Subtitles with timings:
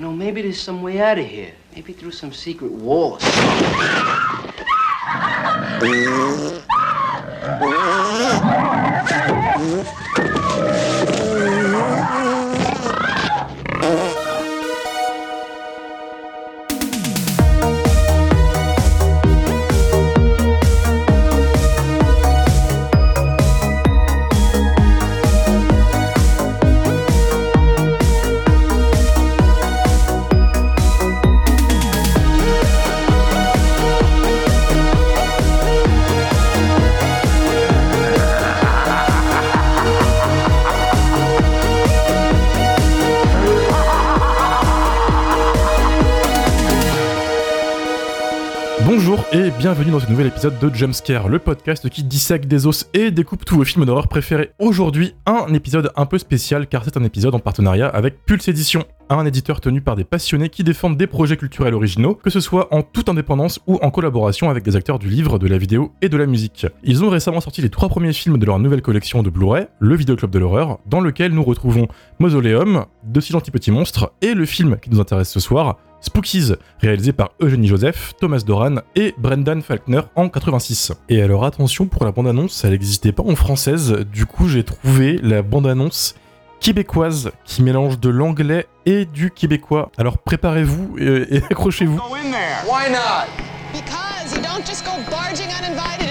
[0.00, 1.52] You know, maybe there's some way out of here.
[1.74, 3.18] Maybe through some secret wall.
[10.22, 10.26] Et
[49.60, 53.44] bienvenue dans ce nouvel épisode de Jumpscare, le podcast qui dissèque des os et découpe
[53.44, 54.52] tous vos films d'horreur préférés.
[54.58, 58.86] Aujourd'hui, un épisode un peu spécial car c'est un épisode en partenariat avec Pulse Édition,
[59.10, 62.74] un éditeur tenu par des passionnés qui défendent des projets culturels originaux, que ce soit
[62.74, 66.08] en toute indépendance ou en collaboration avec des acteurs du livre, de la vidéo et
[66.08, 66.66] de la musique.
[66.82, 69.94] Ils ont récemment sorti les trois premiers films de leur nouvelle collection de Blu-ray, le
[69.94, 71.86] Vidéoclub de l'horreur, dans lequel nous retrouvons
[72.18, 76.52] Mausoleum, De si gentils petits monstres et le film qui nous intéresse ce soir, Spookies,
[76.80, 80.92] réalisé par Eugénie Joseph, Thomas Doran et Brendan Falkner en 86.
[81.08, 85.18] Et alors attention, pour la bande-annonce, elle n'existait pas en française, du coup j'ai trouvé
[85.22, 86.14] la bande-annonce
[86.60, 89.90] québécoise qui mélange de l'anglais et du québécois.
[89.98, 91.96] Alors préparez-vous et, et accrochez-vous.
[91.96, 93.26] Why not?
[93.72, 96.09] Because you don't just go barging uninvited.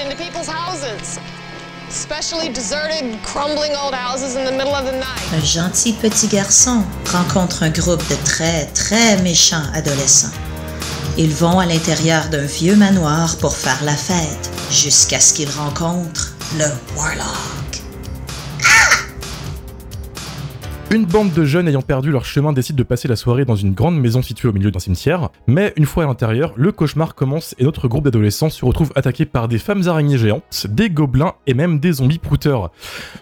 [5.34, 10.32] Un gentil petit garçon rencontre un groupe de très, très méchants adolescents.
[11.18, 16.34] Ils vont à l'intérieur d'un vieux manoir pour faire la fête, jusqu'à ce qu'ils rencontrent
[16.58, 17.59] le Warlock.
[20.92, 23.76] Une bande de jeunes ayant perdu leur chemin décide de passer la soirée dans une
[23.76, 27.54] grande maison située au milieu d'un cimetière, mais une fois à l'intérieur, le cauchemar commence
[27.60, 31.54] et notre groupe d'adolescents se retrouve attaqué par des femmes araignées géantes, des gobelins et
[31.54, 32.72] même des zombies prouteurs.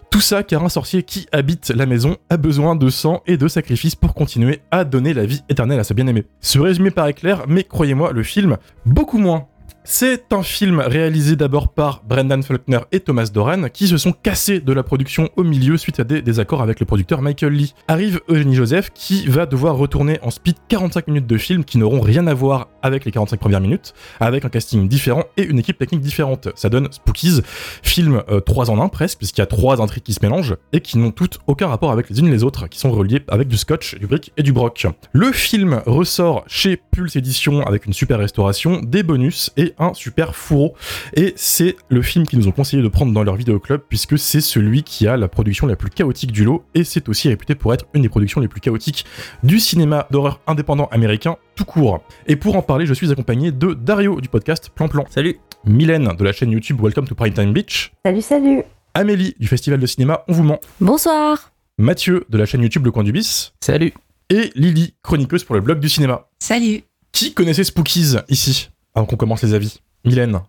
[0.09, 3.49] Tout ça car un sorcier qui habite la maison a besoin de sang et de
[3.49, 6.23] sacrifices pour continuer à donner la vie éternelle à sa bien-aimée.
[6.39, 8.55] Ce résumé paraît clair, mais croyez-moi, le film,
[8.85, 9.45] beaucoup moins.
[9.83, 14.59] C'est un film réalisé d'abord par Brendan Faulkner et Thomas Doran qui se sont cassés
[14.59, 17.73] de la production au milieu suite à des désaccords avec le producteur Michael Lee.
[17.87, 22.01] Arrive Eugénie Joseph qui va devoir retourner en speed 45 minutes de film qui n'auront
[22.01, 25.77] rien à voir avec les 45 premières minutes, avec un casting différent et une équipe
[25.77, 26.49] technique différente.
[26.55, 27.41] Ça donne Spookies,
[27.83, 30.97] film 3 en 1 presque, puisqu'il y a trois intrigues qui se mélangent et qui
[30.97, 33.95] n'ont toutes aucun rapport avec les unes les autres, qui sont reliées avec du scotch,
[33.95, 34.87] du brick et du broc.
[35.11, 40.35] Le film ressort chez Pulse Édition avec une super restauration, des bonus et un super
[40.35, 40.73] fourreau.
[41.15, 44.41] Et c'est le film qu'ils nous ont conseillé de prendre dans leur vidéoclub, puisque c'est
[44.41, 47.73] celui qui a la production la plus chaotique du lot, et c'est aussi réputé pour
[47.73, 49.05] être une des productions les plus chaotiques
[49.43, 52.01] du cinéma d'horreur indépendant américain tout court.
[52.27, 55.05] Et pour en parler, je suis accompagné de Dario du podcast Plan Plan.
[55.09, 57.91] Salut Mylène de la chaîne YouTube Welcome to Primetime Beach.
[58.05, 58.63] Salut, salut.
[58.93, 60.59] Amélie du festival de cinéma On vous ment.
[60.79, 61.51] Bonsoir.
[61.79, 63.53] Mathieu de la chaîne YouTube Le Coin du Bis.
[63.59, 63.91] Salut
[64.29, 66.27] Et Lily, chroniqueuse pour le blog du cinéma.
[66.39, 66.83] Salut.
[67.11, 69.81] Qui connaissait Spookies ici Avant qu'on commence les avis?
[70.05, 70.39] Mylène.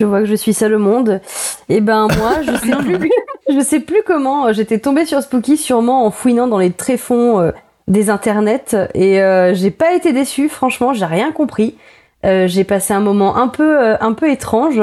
[0.00, 1.20] Je vois que je suis seule au monde.
[1.68, 3.10] Et ben moi, je sais plus,
[3.50, 4.52] je sais plus comment.
[4.54, 7.52] J'étais tombée sur Spooky sûrement en fouinant dans les tréfonds euh,
[7.88, 10.48] des internets et euh, j'ai pas été déçue.
[10.48, 11.76] Franchement, j'ai rien compris.
[12.24, 14.80] Euh, j'ai passé un moment un peu, euh, un peu étrange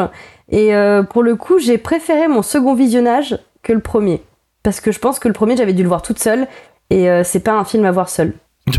[0.50, 4.22] et euh, pour le coup, j'ai préféré mon second visionnage que le premier
[4.62, 6.48] parce que je pense que le premier j'avais dû le voir toute seule
[6.90, 8.34] et euh, c'est pas un film à voir seul.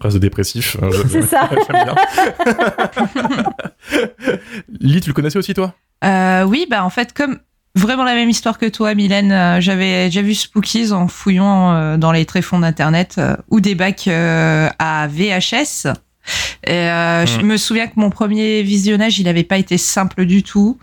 [0.00, 0.78] Phrase de dépressif.
[0.82, 1.48] hein, C'est ça.
[4.80, 5.74] Lily, tu le connaissais aussi toi?
[6.04, 7.38] Euh, oui, bah en fait, comme
[7.78, 11.96] vraiment la même histoire que toi, Mylène, euh, j'avais déjà vu Spookies en fouillant euh,
[11.96, 15.86] dans les tréfonds d'internet euh, ou des bacs à VHS.
[16.66, 17.42] Et, euh, Je Mm.
[17.46, 20.78] me souviens que mon premier visionnage, il n'avait pas été simple du tout.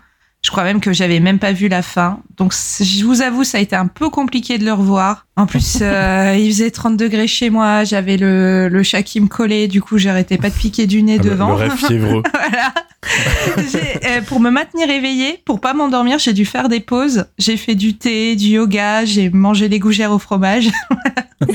[0.46, 2.20] Je crois même que j'avais même pas vu la fin.
[2.36, 5.26] Donc, je vous avoue, ça a été un peu compliqué de le revoir.
[5.34, 7.82] En plus, euh, il faisait 30 degrés chez moi.
[7.82, 9.66] J'avais le, le chat qui me collait.
[9.66, 11.48] Du coup, j'arrêtais pas de piquer du nez Ah, devant.
[11.48, 12.22] Le rêve fiévreux.
[12.32, 12.72] voilà.
[14.04, 17.26] Euh, pour me maintenir éveillée, pour pas m'endormir, j'ai dû faire des pauses.
[17.38, 20.70] J'ai fait du thé, du yoga, j'ai mangé des gougères au fromage.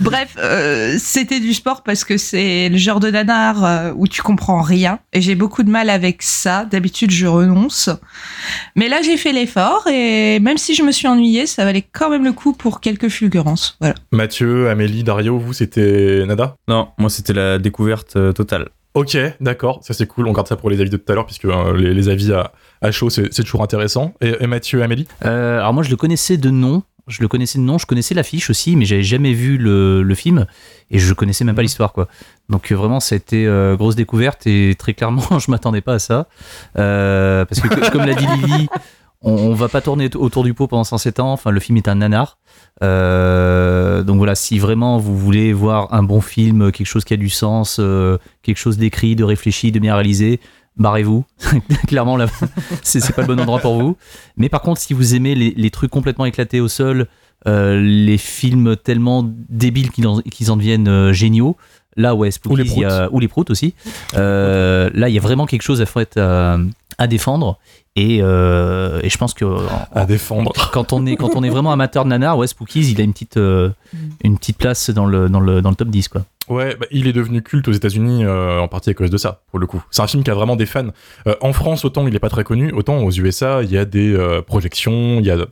[0.00, 4.22] Bref, euh, c'était du sport parce que c'est le genre de nanar euh, où tu
[4.22, 4.98] comprends rien.
[5.12, 6.64] Et j'ai beaucoup de mal avec ça.
[6.64, 7.90] D'habitude, je renonce.
[8.76, 12.10] Mais là, j'ai fait l'effort et même si je me suis ennuyée, ça valait quand
[12.10, 13.76] même le coup pour quelques fulgurances.
[13.80, 13.94] Voilà.
[14.12, 16.56] Mathieu, Amélie, Dario, vous c'était nada?
[16.68, 18.68] Non, moi c'était la découverte euh, totale.
[18.94, 21.24] Ok, d'accord, ça c'est cool, on garde ça pour les avis de tout à l'heure,
[21.26, 22.50] puisque euh, les, les avis à,
[22.82, 24.14] à chaud c'est c'est toujours intéressant.
[24.20, 25.06] Et, et Mathieu, Amélie?
[25.24, 28.14] Euh, alors moi je le connaissais de nom, Je le connaissais de nom, je connaissais
[28.14, 30.46] l'affiche aussi, mais j'avais jamais vu le, le film
[30.90, 32.08] et je connaissais même pas l'histoire, quoi.
[32.48, 36.28] Donc euh, vraiment, c'était euh, grosse découverte et très clairement, je m'attendais pas à ça.
[36.78, 38.68] Euh, parce que, co- comme l'a dit Lily,
[39.22, 41.32] on, on va pas tourner autour du pot pendant 107 ans.
[41.32, 42.38] Enfin, le film est un nanar.
[42.82, 47.16] Euh, donc voilà, si vraiment vous voulez voir un bon film, quelque chose qui a
[47.16, 47.80] du sens,
[48.42, 50.40] quelque chose d'écrit, de réfléchi, de bien réalisé,
[50.76, 51.24] barrez-vous.
[51.88, 52.26] Clairement, là,
[52.82, 53.96] c'est c'est pas le bon endroit pour vous.
[54.36, 57.06] Mais par contre, si vous aimez les, les trucs complètement éclatés au sol,
[57.48, 61.56] euh, les films tellement débiles qu'ils en, qu'ils en deviennent euh, géniaux,
[61.96, 63.14] là, ouais, Spookies, Ou les a- proutes.
[63.14, 63.74] ou les proutes aussi.
[64.16, 66.56] Euh, là, il y a vraiment quelque chose à, faire, à,
[66.98, 67.58] à défendre.
[67.96, 69.44] Et, euh, et je pense que
[69.92, 70.52] À défendre.
[70.72, 73.12] quand on est quand on est vraiment amateur de nanar, ouais, Spookies, il a une
[73.12, 73.70] petite euh,
[74.22, 76.22] une petite place dans le dans le dans le top 10 quoi.
[76.50, 79.42] Ouais, bah, il est devenu culte aux États-Unis euh, en partie à cause de ça,
[79.50, 79.82] pour le coup.
[79.90, 80.88] C'est un film qui a vraiment des fans.
[81.26, 83.84] Euh, en France, autant il est pas très connu, autant aux USA, il y a
[83.84, 85.46] des euh, projections, il y a, bah,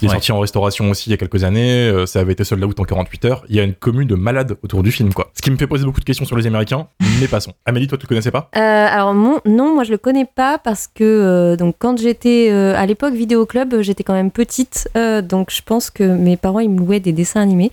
[0.00, 0.14] il est Ouais.
[0.14, 2.78] sorti en restauration aussi il y a quelques années, euh, ça avait été sold out
[2.80, 3.44] en 48 heures.
[3.48, 5.30] Il y a une commune de malades autour du film, quoi.
[5.34, 6.86] Ce qui me fait poser beaucoup de questions sur les Américains,
[7.20, 7.52] mais passons.
[7.66, 8.50] Amélie, toi, tu le connaissais pas?
[8.56, 12.48] Euh, alors mon, non, moi je le connais pas parce que euh, donc quand j'étais
[12.50, 16.36] euh, à l'époque vidéo club, j'étais quand même petite, euh, donc je pense que mes
[16.36, 17.70] parents ils me louaient des dessins animés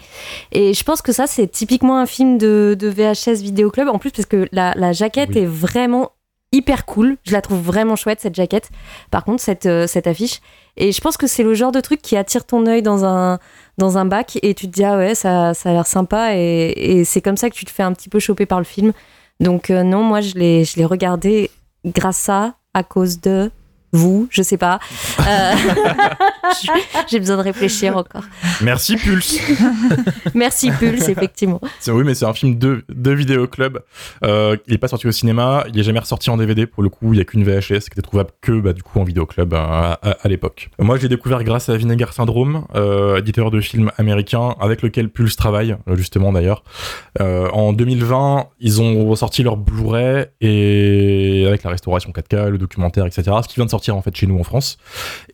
[0.52, 4.00] et je pense que ça c'est typiquement un film de, de VHS vidéo club en
[4.00, 5.40] plus parce que la, la jaquette Oui.
[5.40, 6.12] est vraiment
[6.54, 8.70] hyper cool, je la trouve vraiment chouette cette jaquette.
[9.10, 10.42] Par contre cette euh, cette affiche
[10.78, 13.40] et je pense que c'est le genre de truc qui attire ton œil dans un
[13.78, 16.74] dans un bac et tu te dis ah ouais ça, ça a l'air sympa et,
[16.76, 18.92] et c'est comme ça que tu te fais un petit peu choper par le film.
[19.40, 21.50] Donc euh, non, moi je l'ai je l'ai regardé
[21.86, 23.50] grâce à à cause de
[23.92, 24.80] vous, je sais pas.
[25.28, 25.52] Euh,
[27.10, 28.24] J'ai besoin de réfléchir encore.
[28.62, 29.40] Merci Pulse.
[30.34, 31.60] Merci Pulse, effectivement.
[31.88, 33.80] Oui, mais c'est un film de, de vidéo club.
[34.24, 36.90] Euh, il est pas sorti au cinéma, il est jamais ressorti en DVD pour le
[36.90, 37.14] coup.
[37.14, 39.54] Il y a qu'une VHS qui était trouvable que bah, du coup en vidéo club
[39.54, 40.70] euh, à, à- à l'époque.
[40.80, 45.10] Moi, je l'ai découvert grâce à Vinegar Syndrome, euh, éditeur de films américain avec lequel
[45.10, 46.64] Pulse travaille justement d'ailleurs.
[47.20, 53.06] Euh, en 2020, ils ont ressorti leur Blu-ray et avec la restauration 4K, le documentaire,
[53.06, 53.24] etc.
[53.44, 54.78] Ce qui vient de sortir en fait chez nous en France.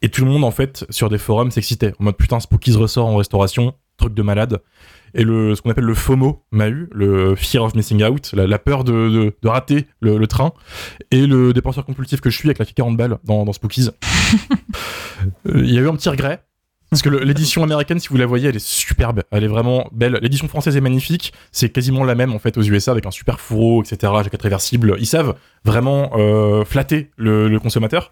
[0.01, 3.07] Et tout le monde en fait sur des forums s'excitait en mode putain Spookies ressort
[3.07, 4.61] en restauration, truc de malade.
[5.13, 8.45] Et le, ce qu'on appelle le FOMO m'a eu, le Fear of Missing Out, la,
[8.45, 10.51] la peur de, de, de rater le, le train,
[11.11, 13.89] et le dépenseur compulsif que je suis avec la fille 40 balles dans, dans Spookies.
[15.47, 16.43] Euh, Il y a eu un petit regret.
[16.89, 19.23] Parce que l'édition américaine, si vous la voyez, elle est superbe.
[19.31, 20.19] Elle est vraiment belle.
[20.21, 21.33] L'édition française est magnifique.
[21.51, 24.95] C'est quasiment la même, en fait, aux USA, avec un super fourreau, etc., jaquette réversible.
[24.99, 25.35] Ils savent
[25.65, 28.11] vraiment euh, flatter le, le consommateur.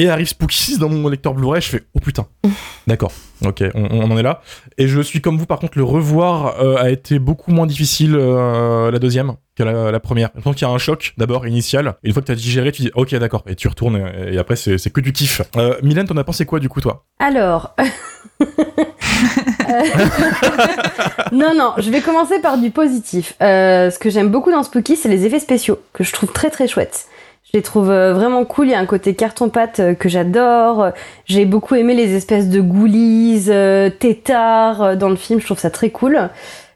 [0.00, 2.26] Et arrive Spookies dans mon lecteur Blu-ray, je fais oh putain.
[2.86, 3.12] D'accord,
[3.44, 4.40] ok, on, on en est là.
[4.78, 8.16] Et je suis comme vous, par contre, le revoir euh, a été beaucoup moins difficile
[8.16, 9.34] euh, la deuxième
[9.64, 10.30] la, la première.
[10.32, 11.94] Pense qu'il y a un choc d'abord initial.
[12.02, 14.38] Et une fois que tu as digéré, tu dis ok, d'accord, et tu retournes, et,
[14.38, 15.42] après c'est que du kiff.
[15.56, 17.04] Euh, Mylène, t'en as pensé quoi du coup, toi?
[17.18, 17.74] Alors.
[19.68, 19.82] Euh,
[21.32, 23.34] non, non, je vais commencer par du positif.
[23.42, 26.50] Euh, ce que j'aime beaucoup dans Spooky, c'est les effets spéciaux, que je trouve très
[26.50, 27.06] très chouettes.
[27.44, 28.66] Je les trouve euh, vraiment cool.
[28.66, 30.90] Il y a un côté carton-pâte que j'adore.
[31.26, 35.40] J'ai beaucoup aimé les espèces de goolies, euh, tétards dans le film.
[35.40, 36.30] Je trouve ça très cool.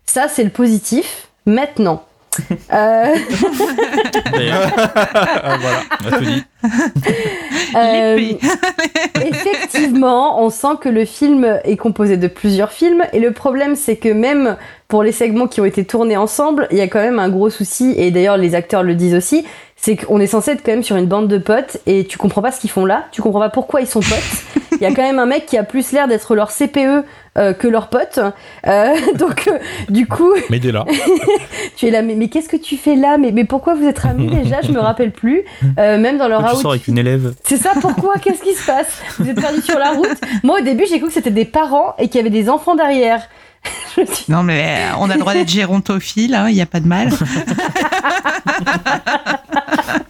[0.04, 1.28] Ça, c'est le positif.
[1.46, 2.04] Maintenant.
[2.72, 3.14] Euh,
[5.60, 5.80] voilà.
[6.02, 6.44] On a tout dit.
[7.76, 8.46] Euh, L'épée.
[9.26, 13.96] effectivement, on sent que le film est composé de plusieurs films et le problème c'est
[13.96, 14.56] que même
[14.88, 17.50] pour les segments qui ont été tournés ensemble, il y a quand même un gros
[17.50, 19.44] souci et d'ailleurs les acteurs le disent aussi,
[19.76, 22.42] c'est qu'on est censé être quand même sur une bande de potes et tu comprends
[22.42, 24.54] pas ce qu'ils font là, tu comprends pas pourquoi ils sont potes.
[24.72, 27.02] Il y a quand même un mec qui a plus l'air d'être leur CPE euh,
[27.36, 28.20] que leur pote.
[28.66, 30.84] Euh, donc euh, du coup, Mais est là.
[31.76, 33.18] tu es là, mais, mais qu'est-ce que tu fais là?
[33.18, 34.60] Mais, mais pourquoi vous êtes amis déjà?
[34.62, 35.42] Je me rappelle plus.
[35.78, 37.34] Euh, même dans leur Tu sors avec une élève.
[37.44, 38.14] C'est ça, pourquoi?
[38.22, 39.02] Qu'est-ce qui se passe?
[39.18, 41.94] Vous êtes perdus sur la route Moi, au début, j'ai cru que c'était des parents
[41.98, 43.22] et qu'il y avait des enfants derrière.
[43.96, 46.66] Je me suis- Non, mais euh, on a le droit d'être gérontophile, il n'y a
[46.66, 47.08] pas de mal.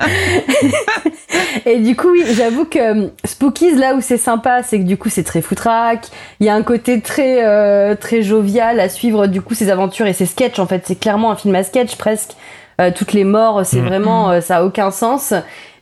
[1.66, 4.96] Et du coup, oui, j'avoue que euh, Spookies, là où c'est sympa, c'est que du
[4.96, 6.08] coup, c'est très foutraque.
[6.40, 10.06] Il y a un côté très, euh, très jovial à suivre, du coup, ses aventures
[10.06, 10.58] et ses sketchs.
[10.58, 12.32] En fait, c'est clairement un film à sketch presque.
[12.81, 13.87] Euh, toutes les morts, c'est Mhm.
[13.87, 15.33] vraiment, euh, ça a aucun sens.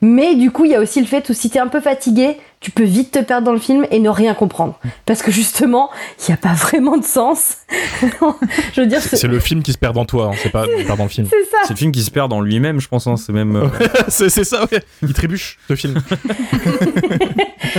[0.04, 2.36] Mais du coup, il y a aussi le fait où si t'es un peu fatigué,
[2.60, 4.78] tu peux vite te perdre dans le film et ne rien comprendre.
[5.06, 7.58] Parce que justement, il n'y a pas vraiment de sens.
[8.74, 10.98] Je veux dire, C'est le film qui se perd dans toi, hein, c'est pas perd
[10.98, 11.26] dans le film.
[11.30, 11.58] c'est ça.
[11.64, 13.06] C'est le film qui se perd dans lui-même, je pense.
[13.06, 13.54] hein, C'est même.
[13.56, 13.68] euh,
[14.08, 14.82] c'est c'est ça, ouais.
[15.02, 15.94] Il trébuche, ce film.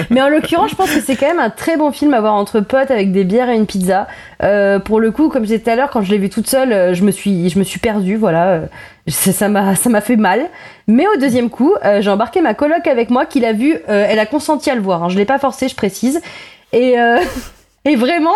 [0.09, 2.33] Mais en l'occurrence, je pense que c'est quand même un très bon film à voir
[2.35, 4.07] entre potes avec des bières et une pizza.
[4.41, 6.47] Euh, pour le coup, comme je disais tout à l'heure, quand je l'ai vu toute
[6.49, 8.47] seule, euh, je me suis, je me suis perdue, voilà.
[8.47, 8.65] Euh,
[9.07, 10.41] Ça m'a, ça m'a fait mal.
[10.87, 13.75] Mais au deuxième coup, euh, j'ai embarqué ma coloc avec moi qui l'a vu.
[13.89, 15.03] euh, elle a consenti à le voir.
[15.03, 15.09] Hein.
[15.09, 16.21] Je l'ai pas forcé, je précise.
[16.71, 16.95] Et
[17.85, 18.31] Et vraiment,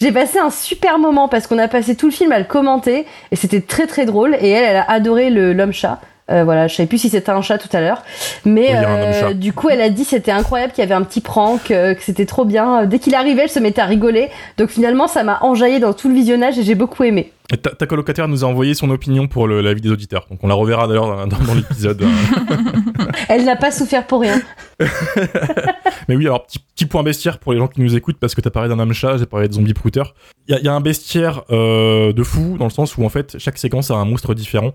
[0.00, 3.04] j'ai passé un super moment parce qu'on a passé tout le film à le commenter
[3.32, 4.36] et c'était très très drôle.
[4.40, 5.98] Et elle, elle a adoré l'homme chat.
[6.30, 8.02] Euh, voilà, je savais plus si c'était un chat tout à l'heure,
[8.44, 11.20] mais Oui, euh, du coup, elle a dit c'était incroyable, qu'il y avait un petit
[11.20, 12.86] prank, euh, que c'était trop bien.
[12.86, 14.30] Dès qu'il arrivait, elle se mettait à rigoler.
[14.56, 17.32] Donc finalement, ça m'a enjaillé dans tout le visionnage et j'ai beaucoup aimé.
[17.52, 20.38] Et Ta, ta colocataire nous a envoyé son opinion pour le- l'avis des auditeurs, donc
[20.42, 22.02] on la reverra d'ailleurs dans, dans- dans l'épisode.
[23.28, 24.40] Elle n'a pas souffert pour rien.
[26.08, 28.40] Mais oui, alors petit, petit point bestiaire pour les gens qui nous écoutent, parce que
[28.40, 30.02] t'as parlé d'un homme chat, j'ai parlé de zombie prouter.
[30.48, 33.04] Il y, a- il y a un bestiaire euh, de fou, dans le sens où
[33.04, 34.72] en fait, chaque séquence a un monstre différent.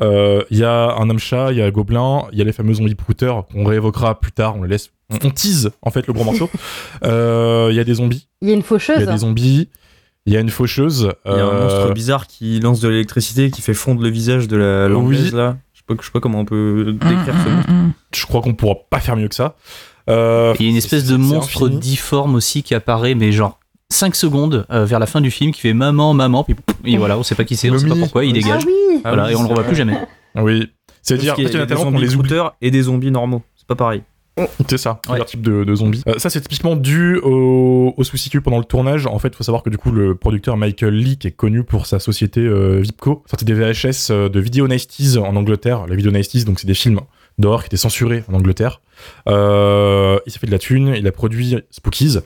[0.00, 2.44] Euh, Il y a un homme chat, il y a un gobelin, il y a
[2.44, 4.90] les fameux zombies prouteurs qu'on réévoquera plus tard, on les laisse.
[5.10, 6.48] On, on tease en fait le gros morceau.
[7.04, 9.06] Euh, Il y a des zombies, Il y a une il y faucheuse.
[9.08, 9.68] a des zombies,
[10.26, 11.10] il y a une faucheuse.
[11.26, 14.08] Il y a un euh, monstre bizarre qui lance de l'électricité, qui fait fondre le
[14.08, 15.30] visage de la Oui.
[15.32, 15.56] là.
[15.74, 17.70] Je sais pas, je sais pas comment on peut décrire ce Mm, monstre.
[17.70, 17.92] mm, mm.
[18.14, 19.56] je crois qu'on pourra pas faire mieux que ça.
[20.08, 21.78] Euh, Il y a une espèce de monstre infini.
[21.80, 23.58] difforme aussi qui apparaît, mais genre
[23.92, 26.96] 5 secondes euh, vers la fin du film, qui fait maman, maman, puis pouf, et
[26.96, 28.66] voilà, on sait pas qui c'est, on sait pas pourquoi, il Ah Ah dégage.
[28.66, 29.96] oui Voilà, et on le revoit plus jamais.
[30.36, 30.70] Oui.
[31.02, 32.30] C'est-à-dire, Parce en fait, il y a des zombies les oublie.
[32.60, 33.42] et des zombies normaux.
[33.56, 34.02] C'est pas pareil.
[34.68, 35.00] C'est ça, Ouais.
[35.10, 36.02] plusieurs types de, de zombies.
[36.08, 39.06] Euh, ça, c'est typiquement dû au, au souci qu'il y a pendant le tournage.
[39.06, 41.84] En fait, faut savoir que du coup, le producteur Michael Lee, qui est connu pour
[41.86, 45.86] sa société euh, Vipco, sortait des VHS euh, de Video Nasties en Angleterre.
[45.86, 47.00] La Video Nasties, donc c'est des films
[47.38, 48.80] d'horreur qui étaient censurés en Angleterre.
[49.28, 52.18] Euh, il s'est fait de la thune, il a produit Spookies.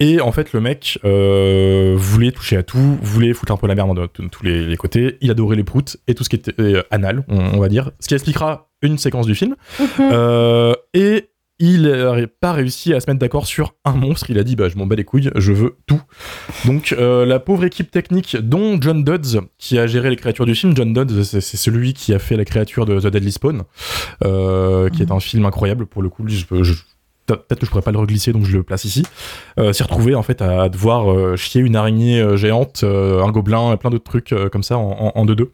[0.00, 3.74] Et en fait, le mec euh, voulait toucher à tout, voulait foutre un peu la
[3.74, 5.16] merde de, tous les, les côtés.
[5.20, 7.90] Il adorait les proutes et tout ce qui était euh, anal, on, on va dire.
[7.98, 9.56] Ce qui expliquera une séquence du film.
[9.80, 9.86] Mhm.
[10.12, 14.30] Euh, et il n'a pas réussi à se mettre d'accord sur un monstre.
[14.30, 16.00] Il a dit bah, Je m'en bats les couilles, je veux tout.
[16.64, 20.76] Donc, la pauvre équipe technique, dont John Dodds, qui a géré les créatures du film.
[20.76, 23.62] John Dodds, c'est celui qui a fait la créature de The Deadly Spawn,
[24.22, 26.24] qui est un film incroyable pour le coup.
[26.28, 26.74] Je-
[27.36, 29.04] Peut-être que je pourrais pas le reglisser, donc je le place ici.
[29.58, 33.30] Euh, S'y retrouver en fait à devoir euh, chier une araignée euh, géante, euh, un
[33.30, 35.48] gobelin, plein d'autres trucs comme ça en 2-2.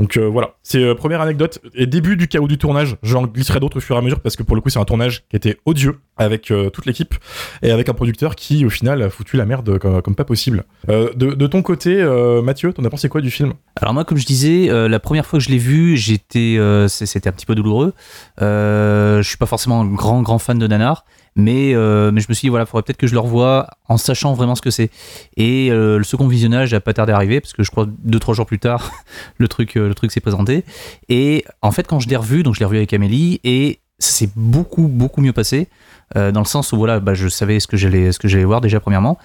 [0.00, 2.96] Donc euh, voilà, c'est euh, première anecdote et début du chaos du tournage.
[3.02, 4.84] J'en glisserai d'autres au fur et à mesure parce que pour le coup c'est un
[4.86, 7.14] tournage qui était odieux avec euh, toute l'équipe
[7.60, 10.64] et avec un producteur qui au final a foutu la merde comme, pas possible.
[10.88, 12.02] De, ton côté,
[12.42, 13.52] Mathieu, t'en as pensé quoi du film?
[13.76, 17.32] Alors moi, comme je disais, la première fois que je l'ai vu, j'étais, c'était un
[17.32, 17.92] petit peu douloureux.
[18.40, 21.04] Je suis pas forcément un grand grand fan de nanar,
[21.36, 23.96] mais euh, mais je me suis dit voilà, faudrait peut-être que je le revoie en
[23.96, 24.90] sachant vraiment ce que c'est.
[25.36, 28.18] Et euh, le second visionnage a pas tardé à arriver parce que je crois deux
[28.18, 28.90] trois jours plus tard,
[29.38, 30.64] le truc euh, le truc s'est présenté.
[31.08, 34.10] Et en fait, quand je l'ai revu, donc je l'ai revu avec Amélie et ça
[34.12, 35.68] s'est beaucoup beaucoup mieux passé
[36.16, 39.16] dans le sens où voilà, bah, je savais ce que j'allais voir déjà premièrement,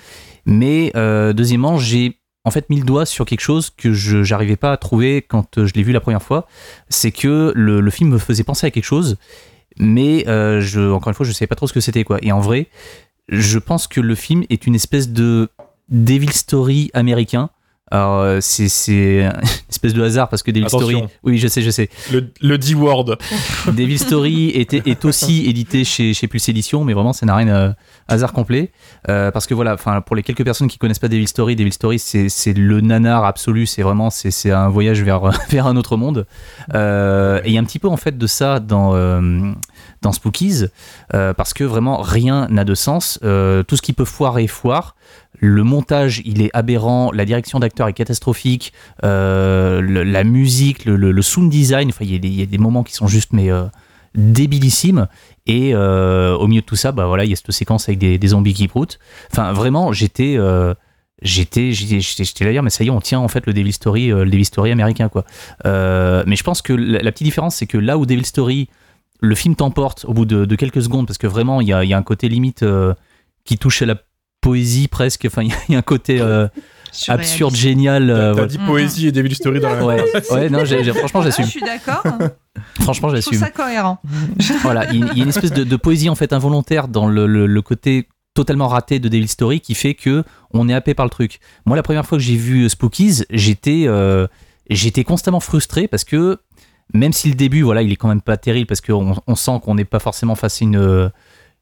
[0.45, 0.91] mais
[1.33, 4.77] deuxièmement j'ai en fait mis le doigt sur quelque chose que je j'arrivais pas à
[4.77, 6.45] trouver quand je l'ai vu la première fois,
[6.89, 9.17] c'est que le, le film me faisait penser à quelque chose,
[9.77, 12.19] mais euh, je, encore une fois je savais pas trop ce que c'était quoi.
[12.21, 12.67] Et en vrai,
[13.29, 15.49] je pense que le film est une espèce de
[15.89, 17.49] Devil Story américain.
[17.91, 19.31] Alors euh, c'est c'est une
[19.69, 20.87] espèce de hasard parce que Devil Attention.
[20.87, 23.17] Story, oui je sais je sais, Le, le D-word.
[23.67, 27.47] Devil Story est, est aussi édité chez, chez Pulse Édition, mais vraiment, ça n'a rien
[27.47, 27.73] euh,
[28.07, 28.71] hasard complet.
[29.09, 31.99] Euh, parce que voilà, pour les quelques personnes qui connaissent pas Devil Story, Devil Story,
[31.99, 33.67] c'est c'est le nanar absolu.
[33.67, 36.25] C'est vraiment, c'est c'est un voyage vers, vers un autre monde.
[36.73, 38.95] Euh, et il y a un petit peu en fait de ça dans
[40.01, 40.65] dans Spookies,
[41.09, 43.19] parce que vraiment rien n'a de sens.
[43.21, 44.95] Tout ce qui peut foirer foire.
[45.39, 47.11] Le montage, il est aberrant.
[47.11, 48.73] La direction d'acteur est catastrophique.
[49.03, 53.33] Euh, la musique, le, sound design, enfin, il y, a des- moments qui sont juste
[53.33, 53.65] mais euh,
[54.15, 55.07] débilissimes.
[55.45, 57.99] Et euh, au milieu de tout ça, bah voilà, il y a cette séquence avec
[57.99, 58.99] des, zombies qui proutent.
[59.31, 60.73] Enfin, vraiment, j'étais, euh,
[61.21, 64.07] j'étais, j'étais, là hier, mais ça y est, on tient en fait le Devil Story,
[64.07, 65.25] le Devil Story américain, quoi.
[65.63, 68.69] Mais je pense que la, petite différence, c'est que là où Devil Story,
[69.21, 71.93] le film t'emporte au bout de, quelques secondes, parce que vraiment, il y a, y
[71.93, 72.65] a un côté limite
[73.43, 73.95] qui touche à la
[74.45, 75.25] poésie presque.
[75.25, 76.47] Enfin, il y a- il y a un côté euh,
[77.07, 78.09] absurde, génial.
[78.09, 80.31] euh, T'as dit poésie et Devil Story dans la même Ouais, phrase.
[80.31, 81.45] ouais, non, franchement, Ah, j'assume.
[81.45, 82.03] je suis d'accord.
[82.81, 83.39] Franchement, Je trouve j'assume.
[83.39, 83.99] ça cohérent.
[84.61, 87.47] Voilà, il y a une espèce de, de poésie en fait involontaire dans le, le-
[87.47, 91.09] le côté totalement raté de Devil Story qui fait que on est happé par le
[91.09, 91.39] truc.
[91.65, 94.27] Moi, la première fois que j'ai vu Spookies, j'étais euh,
[94.69, 96.37] j'étais constamment frustré parce que
[96.93, 99.59] même si le début, voilà, il est quand même pas terrible parce qu'on on sent
[99.63, 101.11] qu'on n'est pas forcément face à une,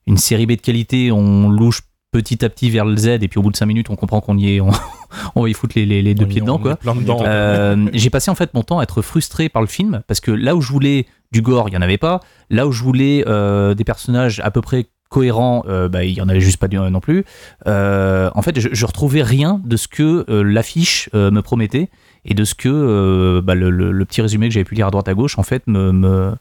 [0.08, 1.82] une série B de qualité, on louche
[2.14, 4.22] petit à petit vers le Z et puis au bout de 5 minutes on comprend
[4.22, 4.70] qu'on y est, on,
[5.36, 6.78] on va y foutre les, les- les deux On y- pieds dedans quoi.
[7.28, 10.32] Euh, j'ai passé en fait mon temps à être frustré par le film parce que
[10.32, 12.20] là où je voulais du gore, il y en avait pas.
[12.50, 16.22] Là où je voulais euh, des personnages à peu près cohérents, euh, bah, il y
[16.22, 17.24] en avait juste pas du- non plus.
[17.66, 21.90] En fait, je, je retrouvais rien de ce que l'affiche me promettait
[22.26, 24.92] et de ce que bah, le, le- le petit résumé que j'avais pu lire à
[24.92, 26.34] droite à gauche en fait me, me,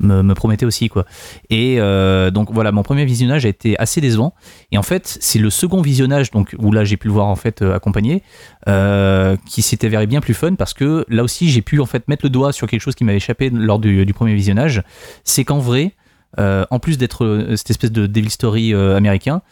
[0.00, 1.04] me, me promettait aussi quoi.
[1.50, 4.34] Et euh, donc voilà, mon premier visionnage a été assez décevant.
[4.72, 7.36] Et en fait, c'est le second visionnage donc où là j'ai pu le voir en
[7.36, 8.22] fait euh, accompagné,
[8.68, 12.06] euh, qui s'est avéré bien plus fun parce que là aussi j'ai pu en fait
[12.08, 14.82] mettre le doigt sur quelque chose qui m'avait échappé lors du, premier visionnage.
[15.24, 15.94] C'est qu'en vrai,
[16.36, 19.42] en plus d'être cette espèce de Devil Story américain,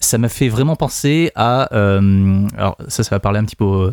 [0.00, 1.62] ça m'a fait vraiment penser à,
[2.56, 3.92] alors ça, ça va parler un petit peu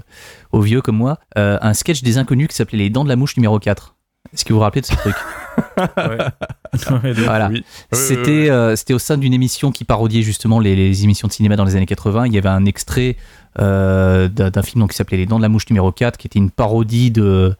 [0.51, 3.37] aux, vieux comme moi, un sketch des inconnus qui s'appelait Les Dents de la Mouche
[3.37, 3.95] numéro 4.
[4.31, 5.15] Est-ce que vous vous rappelez de ce truc
[7.25, 7.49] Voilà.
[7.49, 7.63] Oui.
[7.91, 11.55] C'était euh, c'était au sein d'une émission qui parodiait justement les, les émissions de cinéma
[11.55, 12.27] dans les années 80.
[12.27, 13.17] Il y avait un extrait
[13.59, 16.39] euh, d'un film donc, qui s'appelait Les Dents de la Mouche numéro 4, qui était
[16.39, 17.55] une parodie de,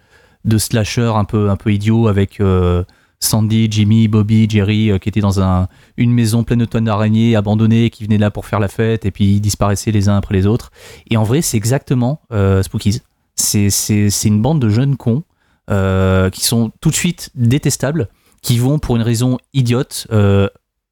[0.46, 2.84] de slasher un peu, un peu idiot avec euh,
[3.20, 5.68] Sandy, Jimmy, Bobby, Jerry euh, qui étaient dans un,
[5.98, 9.12] une maison pleine de tonnes d'araignées abandonnée, qui venaient là pour faire la fête et
[9.12, 10.72] puis ils disparaissaient les uns après les autres.
[11.12, 13.02] Et en vrai, c'est exactement euh, Spookies.
[13.36, 15.24] C'est- C'est c'est une bande de jeunes cons
[15.70, 18.10] euh, qui sont tout de suite détestables,
[18.42, 20.48] qui vont pour une raison idiote euh,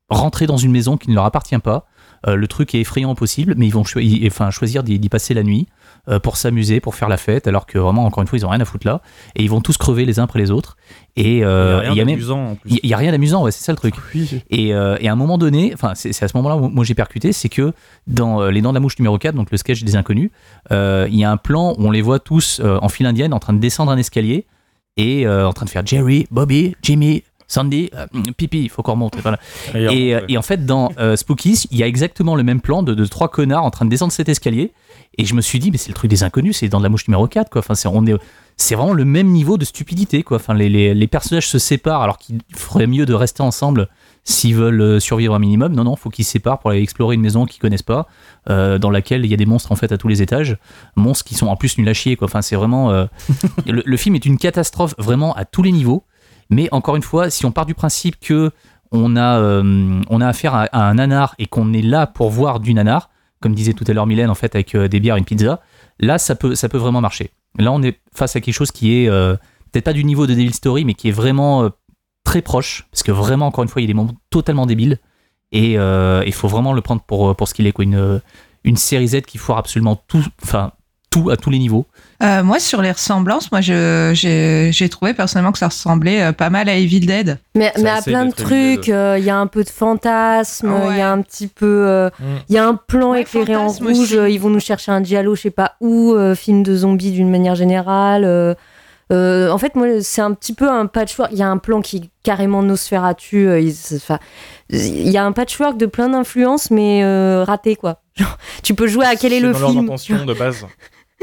[0.10, 1.86] rentrer dans une maison qui ne leur appartient pas.
[2.28, 5.34] Euh, le truc est effrayant possible, mais ils vont choi- y- enfin, choisir d'y passer
[5.34, 5.68] la nuit
[6.24, 8.60] pour s'amuser, pour faire la fête, alors que vraiment, encore une fois, ils ont rien
[8.60, 9.02] à foutre là.
[9.36, 10.76] Et ils vont tous crever les uns après les autres.
[11.16, 12.10] Et il il y y a a même.
[12.10, 12.80] amusant en plus.
[12.84, 13.94] Il y a rien d'amusant, ouais, c'est ça le truc.
[14.16, 14.42] Oui.
[14.50, 17.34] Et, et à un moment donné, enfin, c'est à ce moment-là où moi j'ai percuté,
[17.34, 17.72] c'est que
[18.08, 20.32] dans Les Dents de la Mouche numéro 4, donc le sketch des inconnus,
[20.72, 23.54] il y a un plan où on les voit tous en file indienne en train
[23.54, 24.48] de descendre un escalier
[24.98, 28.08] et euh, en train de faire Jerry, Bobby, Jimmy, Sandy, euh,
[28.38, 29.16] Pipi, il faut qu'on remonte.
[29.22, 29.38] Voilà.
[29.74, 32.82] Et, euh, et en fait, dans euh, Spookies, il y a exactement le même plan
[32.82, 34.72] de, de trois connards en train de descendre cet escalier.
[35.18, 36.90] Et je me suis dit, mais c'est le truc des inconnus, c'est dans de la
[36.90, 37.60] mouche numéro 4, quoi.
[37.60, 38.16] Enfin, c'est, on est,
[38.56, 40.38] c'est vraiment le même niveau de stupidité, quoi.
[40.38, 43.90] Enfin, les, les, les personnages se séparent alors qu'il ferait mieux de rester ensemble
[44.24, 45.74] s'ils veulent euh, survivre un minimum.
[45.74, 48.08] Non, non, faut qu'ils se séparent pour aller explorer une maison qu'ils connaissent pas,
[48.50, 50.58] euh, dans laquelle il y a des monstres en fait à tous les étages.
[50.96, 52.26] Monstres qui sont en plus nuls à chier, quoi.
[52.26, 52.92] Enfin, c'est vraiment.
[52.92, 53.06] euh,
[53.68, 56.04] le, le film est une catastrophe vraiment à tous les niveaux.
[56.50, 58.52] Mais encore une fois, si on part du principe que
[58.92, 62.30] on a, euh, on a affaire à, à un nanar et qu'on est là pour
[62.30, 63.10] voir du nanar,
[63.40, 65.62] comme disait tout à l'heure Mylène, en fait, avec des bières et une pizza,
[66.00, 67.32] là, ça peut, ça peut vraiment marcher.
[67.58, 70.54] Là, on est face à quelque chose qui est peut-être pas du niveau de Devil
[70.54, 71.70] Story, mais qui est vraiment
[72.32, 74.98] très proche, parce que vraiment, encore une fois, il y a des moments totalement débiles,
[75.52, 77.84] et euh, il faut vraiment le prendre pour, pour ce qu'il est, quoi.
[77.84, 78.22] Une,
[78.64, 80.72] une série Z qui foire absolument tout, enfin,
[81.10, 81.86] tout à tous les niveaux.
[82.24, 86.32] Euh, moi, sur les ressemblances, moi, je- j'ai j'ai trouvé personnellement que ça ressemblait euh,
[86.32, 87.38] pas mal à Evil Dead.
[87.54, 90.88] Mais, mais à plein de trucs, euh, il y a un peu de fantasme, il
[90.90, 90.98] Ouais.
[91.00, 91.66] y a un petit peu.
[91.86, 92.24] euh, Mm.
[92.48, 94.18] Il y a un plan Ouais, éclairé en rouge, aussi.
[94.18, 97.12] euh, ils vont nous chercher un diallo, je sais pas où, euh, film de zombies
[97.12, 98.24] d'une manière générale.
[99.12, 101.32] Euh, en fait, moi, c'est un petit peu un patchwork.
[101.32, 103.48] Il y a un plan qui est carrément Nosferatu.
[103.48, 104.20] euh, il c'est- enfin,
[104.70, 108.02] il y a un patchwork de plein d'influences, mais euh, raté, quoi.
[108.16, 110.66] Genre, tu peux jouer à quel est, le dans film intentions de base.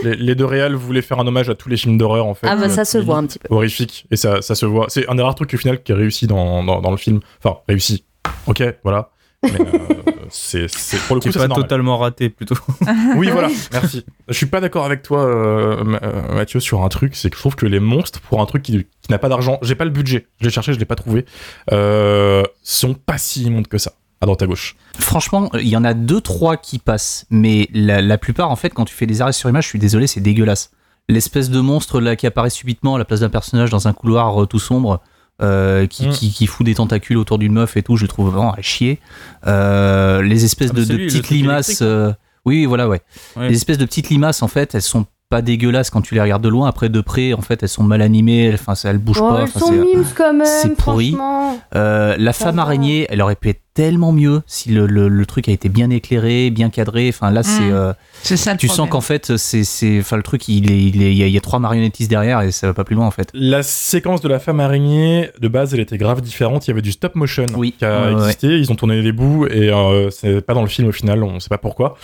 [0.05, 2.47] Les, les deux réals voulaient faire un hommage à tous les films d'horreur en fait.
[2.49, 3.49] Ah, bah euh, ça se voit un petit peu.
[3.53, 4.07] Horrifique.
[4.13, 4.87] Et ça, ça se voit.
[4.91, 7.19] C'est un des rares trucs au final qui est réussi dans, dans, dans le film.
[7.43, 8.05] Enfin, réussi.
[8.47, 9.11] Ok, voilà.
[9.45, 9.67] Mais euh,
[10.31, 11.65] c'est c'est- pour le coup c'est pas normal.
[11.65, 12.57] totalement raté plutôt.
[13.17, 14.05] Oui, voilà, merci.
[14.29, 17.15] Je suis pas d'accord avec toi, euh, euh, Mathieu, sur un truc.
[17.15, 19.59] C'est que je trouve que les monstres, pour un truc qui, qui n'a pas d'argent,
[19.63, 20.27] j'ai pas le budget.
[20.41, 21.25] Je l'ai cherché, je l'ai pas trouvé.
[21.73, 24.75] Euh, sont pas si immondes que ça, à droite à gauche.
[24.99, 28.71] Franchement, il y en a deux, trois qui passent, mais la, la plupart, en fait,
[28.71, 30.71] quand tu fais des arrêts sur image, je suis désolé, c'est dégueulasse.
[31.09, 34.43] L'espèce de monstre là qui apparaît subitement à la place d'un personnage dans un couloir
[34.43, 35.01] euh, tout sombre,
[35.43, 36.11] euh, qui, Mm.
[36.13, 38.61] qui, qui fout des tentacules autour d'une meuf et tout, je le trouve vraiment à
[38.63, 38.99] chier.
[39.47, 41.79] Euh, les espèces Ah, de, de lui, petites limaces.
[41.83, 42.13] euh,
[42.45, 43.01] oui, voilà, ouais.
[43.37, 43.49] Ouais.
[43.49, 46.43] Les espèces de petites limaces, en fait, elles sont pas dégueulasses quand tu les regardes
[46.43, 46.69] de loin.
[46.69, 48.47] Après, de près, en fait, elles sont mal animées.
[48.47, 49.43] elles- Enfin, ça, elles bougent Oh, pas.
[49.43, 51.15] elles sont c'est- mimes quand même, c'est pourri.
[51.75, 52.63] euh, la femme va.
[52.63, 55.89] araignée, elle aurait pu être tellement mieux si le, le- le truc a été bien
[55.91, 57.09] éclairé, bien cadré.
[57.11, 57.73] Enfin là, c'est, Mm.
[57.73, 57.93] euh,
[58.25, 61.01] C'est ça le tu sens qu'en fait, c'est, c'est, enfin le truc, il est, il
[61.01, 62.97] est, il y a, il y a trois marionnettistes derrière et ça va pas plus
[62.97, 63.31] loin en fait.
[63.35, 66.67] La séquence de la femme araignée, de base, elle était grave différente.
[66.67, 67.77] Il y avait du stop motion Oui.
[67.79, 68.13] qui a ouais.
[68.21, 68.59] existé.
[68.59, 71.23] Ils ont tourné les bouts et euh, c'est pas dans le film au final.
[71.23, 71.97] On sait pas pourquoi.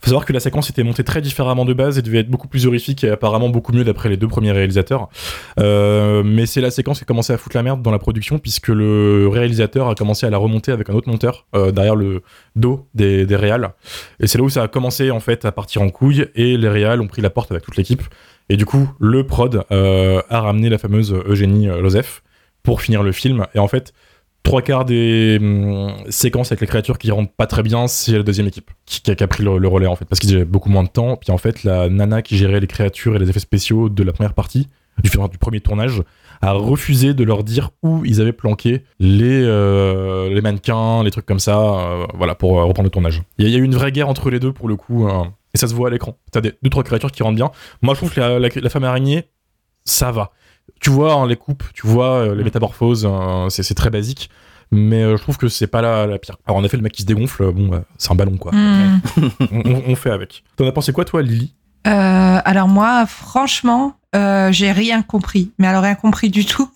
[0.00, 2.48] Faut savoir que la séquence était montée très différemment de base et devait être beaucoup
[2.48, 5.08] plus horrifique et apparemment beaucoup mieux d'après les deux premiers réalisateurs.
[5.60, 8.38] Euh, mais c'est la séquence qui a commencé à foutre la merde dans la production
[8.40, 11.19] puisque le réalisateur a commencé à la remonter avec un autre monteur
[11.54, 12.22] euh, derrière le
[12.56, 13.72] dos des, des réals.
[14.20, 16.68] Et c'est là où ça a commencé en fait à partir en couille et les
[16.68, 18.02] réals ont pris la porte avec toute l'équipe.
[18.48, 22.22] Et du coup, le prod euh, a ramené la fameuse Eugénie euh, Lozef
[22.62, 23.46] pour finir le film.
[23.54, 23.92] Et en fait,
[24.42, 28.22] trois quarts des hum, séquences avec les créatures qui rentrent pas très bien, c'est la
[28.22, 30.34] deuxième équipe qui, qui a, qui a pris le, le relais en fait, parce qu'ils
[30.34, 31.16] avaient beaucoup moins de temps.
[31.16, 34.12] Puis en fait, la nana qui gérait les créatures et les effets spéciaux de la
[34.12, 34.68] première partie,
[35.02, 36.02] du, du premier tournage,
[36.42, 41.26] a refusé de leur dire où ils avaient planqué les, euh, les mannequins, les trucs
[41.26, 43.22] comme ça, euh, voilà, pour euh, reprendre le tournage.
[43.38, 44.76] Il y, a- il y a eu une vraie guerre entre les deux pour le
[44.76, 45.06] coup,
[45.52, 46.16] et ça se voit à l'écran.
[46.32, 47.50] T'as des deux trois créatures qui rentrent bien.
[47.82, 49.24] Moi, je trouve que la, la- la femme araignée,
[49.84, 50.30] ça va.
[50.80, 54.30] Tu vois hein, les coupes, tu vois euh, les métamorphoses, euh, c'est très basique.
[54.72, 56.36] Mais euh, je trouve que c'est pas la, la pire.
[56.46, 58.52] Alors en effet, le mec qui se dégonfle, bon, bah, c'est un ballon quoi.
[59.50, 60.44] On- on fait avec.
[60.56, 61.54] T'en as pensé quoi toi, Lily?
[61.86, 65.52] Euh, alors moi, franchement, euh, j'ai rien compris.
[65.58, 66.70] Mais alors rien compris du tout.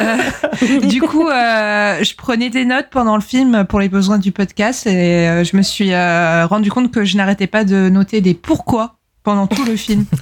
[0.00, 4.32] Euh, du coup, euh, je prenais des notes pendant le film pour les besoins du
[4.32, 8.96] podcast et je me suis rendu compte que je n'arrêtais pas de noter des pourquoi
[9.22, 10.04] pendant tout le film.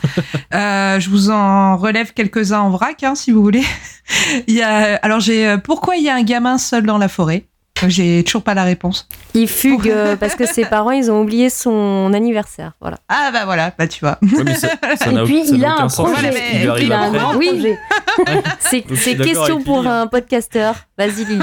[0.53, 3.63] Euh, je vous en relève quelques-uns en vrac, hein, si vous voulez.
[4.49, 7.07] il y a, alors j'ai euh, pourquoi il y a un gamin seul dans la
[7.07, 7.45] forêt?
[7.89, 9.09] J'ai toujours pas la réponse.
[9.35, 12.73] Il fugue euh, parce que ses parents, ils ont oublié son anniversaire.
[12.81, 12.99] Voilà.
[13.09, 14.19] Ah bah voilà, bah tu vois.
[14.23, 16.33] Ouais, mais ça, ça Et puis ça il a un projet.
[16.55, 17.79] Il lui arrive Il a un grand projet.
[18.61, 18.83] C'est
[19.17, 20.03] question pour hein.
[20.03, 20.75] un podcasteur.
[20.99, 21.41] Vas-y, Lily.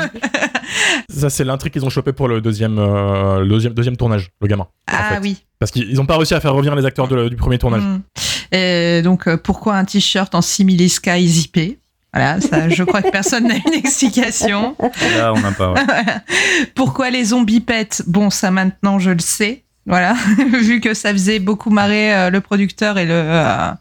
[1.10, 4.47] Ça, c'est l'intrigue qu'ils ont chopé pour le deuxième, euh, le deuxième, deuxième tournage, le
[4.47, 4.63] gamin.
[4.63, 5.19] en Ah fait.
[5.21, 5.43] oui.
[5.60, 7.82] Parce qu'ils ont pas réussi à faire revenir les acteurs de- du premier tournage.
[7.82, 8.02] Mm.
[8.56, 11.80] Et donc, euh, pourquoi un t-shirt en simili sky zippé?
[12.13, 14.75] Voilà, ça, je crois que personne n'a une explication.
[15.17, 15.73] Là, on n'a pas.
[15.73, 15.81] ouais.
[16.75, 18.03] Pourquoi les zombies pètent?
[18.07, 19.63] Bon, ça maintenant, je le sais.
[19.87, 20.15] Voilà,
[20.51, 23.71] vu que ça faisait beaucoup marrer euh, le producteur et le, euh,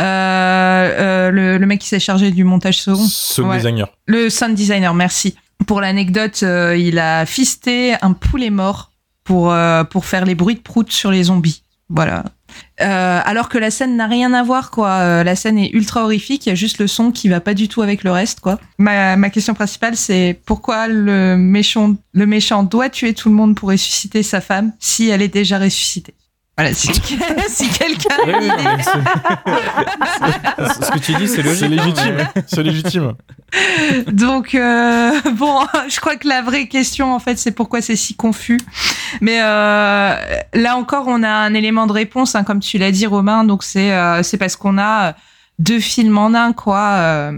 [0.00, 2.94] euh, le le mec qui s'est chargé du montage son.
[3.42, 3.56] Ouais.
[3.56, 3.88] designer.
[4.06, 5.34] Le sound designer, merci.
[5.66, 8.92] Pour l'anecdote, il a fisté un poulet mort
[9.24, 9.54] pour,
[9.90, 11.62] pour faire les bruits de prout sur les zombies.
[11.88, 12.24] Voilà.
[12.80, 14.88] Euh, alors que la scène n'a rien à voir, quoi.
[14.88, 17.54] Euh, la scène est ultra horrifique, il y a juste le son qui va pas
[17.54, 18.58] du tout avec le reste, quoi.
[18.78, 23.54] Ma, ma question principale, c'est pourquoi le méchant, le méchant doit tuer tout le monde
[23.54, 26.14] pour ressusciter sa femme si elle est déjà ressuscitée?
[26.58, 26.88] Voilà, si,
[27.48, 28.62] si quelqu'un Oui, oui, idée.
[28.62, 31.60] non, mais c'est- Ce que tu dis, c'est logique.
[31.60, 32.16] C'est légitime.
[32.20, 33.12] hein, C'est légitime.
[34.08, 38.14] Donc euh, bon, je crois que la vraie question en fait, c'est pourquoi c'est si
[38.16, 38.58] confus.
[39.20, 40.14] Mais euh,
[40.54, 43.44] là encore, on a un élément de réponse, hein, comme tu l'as dit, Romain.
[43.44, 45.14] Donc c'est euh, c'est parce qu'on a
[45.58, 47.32] deux films en un, quoi.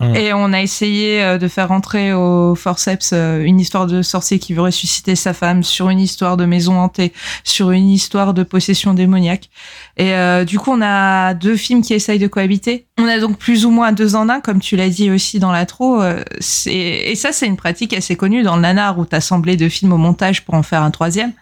[0.00, 0.14] Mm.
[0.14, 4.38] Et on a essayé euh, de faire rentrer au forceps euh, une histoire de sorcier
[4.38, 8.42] qui veut ressusciter sa femme sur une histoire de maison hantée, sur une histoire de
[8.42, 9.50] possession démoniaque.
[9.96, 12.86] Et euh, du coup, on a deux films qui essayent de cohabiter.
[12.98, 15.52] On a donc plus ou moins deux en un, comme tu l'as dit aussi dans
[15.52, 16.00] l'intro.
[16.00, 16.22] euh,
[16.66, 19.92] et ça, c'est une pratique assez connue dans le nanar où tu assemblé deux films
[19.92, 21.32] au montage pour en faire un troisième.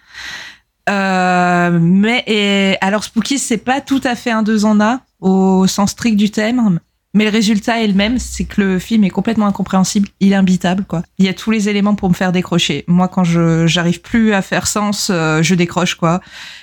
[0.88, 5.66] Euh, mais et alors Spooky, c'est pas tout à fait un deux en un au
[5.66, 6.80] sens strict du terme.
[7.16, 10.36] Mais le résultat est le même, c'est que le film est complètement incompréhensible, il est
[10.36, 11.02] imbitable quoi.
[11.16, 12.84] Il y a tous les éléments pour me faire décrocher.
[12.88, 16.20] Moi quand je j'arrive plus à faire sens, euh, je décroche quoi.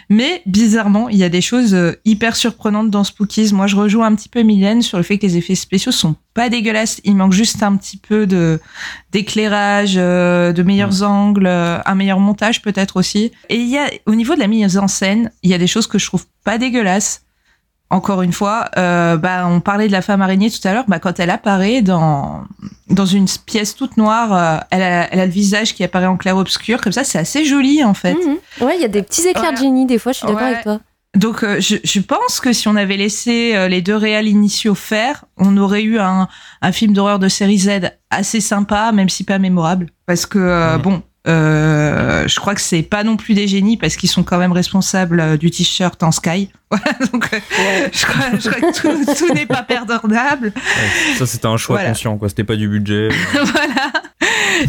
[0.09, 3.51] Mais bizarrement, il y a des choses euh, hyper surprenantes dans Spookies.
[3.51, 6.15] Moi je rejoins un petit peu Mylène sur le fait que les effets spéciaux sont
[6.35, 8.59] pas dégueulasses, il manque juste un petit peu de
[9.11, 13.31] d'éclairage, euh, de meilleurs angles, euh, un meilleur montage peut-être aussi.
[13.49, 15.65] Et il y a au niveau de la mise en scène, il y a des
[15.65, 17.23] choses que je trouve pas dégueulasses
[17.93, 20.85] encore une fois, euh, bah, on parlait de la femme araignée tout à l'heure.
[20.87, 22.43] Bah, quand elle apparaît dans
[22.89, 26.17] dans une pièce toute noire, euh, elle, a, elle a le visage qui apparaît en
[26.17, 28.13] clair obscur, comme ça, c'est assez joli en fait.
[28.15, 28.37] Mhm.
[28.67, 29.57] Ouais, il y a des petits éclairs Voilà.
[29.57, 30.51] de génie des fois, je suis d'accord Ouais.
[30.51, 30.79] avec toi.
[31.15, 34.73] Donc, euh, je, je pense que si on avait laissé euh, les deux réals initiaux
[34.73, 36.27] faire, on aurait eu un,
[36.63, 37.69] un film d'horreur de série Z
[38.09, 39.87] assez sympa, même si pas mémorable.
[40.07, 41.03] Parce que bon.
[41.27, 44.51] Euh, je crois que c'est pas non plus des génies parce qu'ils sont quand même
[44.51, 46.49] responsables euh, du t-shirt en sky.
[46.73, 47.39] Voilà, donc euh,
[47.93, 50.51] je, crois, je crois que tout, tout n'est pas perdonnable.
[50.55, 51.89] Ouais, Ça, c'était un choix Voilà.
[51.89, 52.29] conscient, quoi.
[52.29, 53.09] C'était pas du budget.
[53.33, 53.91] voilà.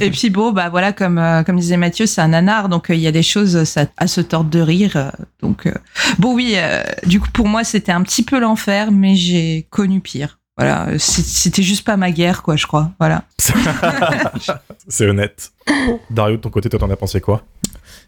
[0.02, 2.94] Et puis bon, bah voilà, comme euh, comme disait Mathieu, c'est un nanar, donc euh,
[2.94, 5.12] il y a des choses ça, à se tordre de rire.
[5.40, 5.72] donc euh,
[6.18, 10.00] bon, oui, euh, du coup pour moi c'était un petit peu l'enfer, mais j'ai connu
[10.00, 10.38] pire.
[10.56, 12.90] Voilà, euh, c'était juste pas ma guerre, quoi, je crois.
[13.00, 13.24] Voilà.
[14.88, 15.52] C'est honnête.
[16.10, 17.42] Dario, de ton côté, toi, t'en as pensé quoi?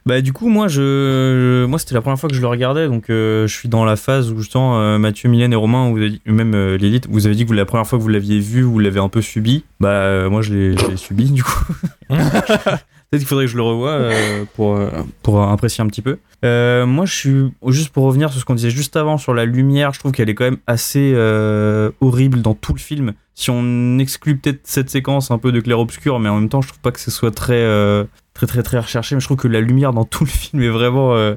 [0.04, 2.86] Bah du coup moi je, je- moi c'était la première fois que je le regardais
[2.86, 5.96] donc euh, je suis dans la phase où justement euh, Mathieu, Mylène et Romain vous
[5.96, 8.08] avez dit- même euh, Lilith vous avez dit que vous, la première fois que vous
[8.08, 11.30] l'aviez vu vous l'avez un peu subi bah euh, moi je l'ai je l'ai subi
[11.30, 11.64] du coup
[13.10, 14.90] peut-être qu'il faudrait que je le revoie euh, pour euh,
[15.22, 16.18] pour apprécier un petit peu.
[16.44, 19.46] Euh, moi je suis juste pour revenir sur ce qu'on disait juste avant sur la
[19.46, 23.12] lumière je trouve qu'elle est quand même assez euh, horrible dans tout le film.
[23.34, 26.62] Si on exclut peut-être cette séquence un peu de clair obscur mais en même temps
[26.62, 29.14] je trouve pas que ce soit très euh, très très très recherché.
[29.14, 31.34] Mais je trouve que la lumière dans tout le film est vraiment euh,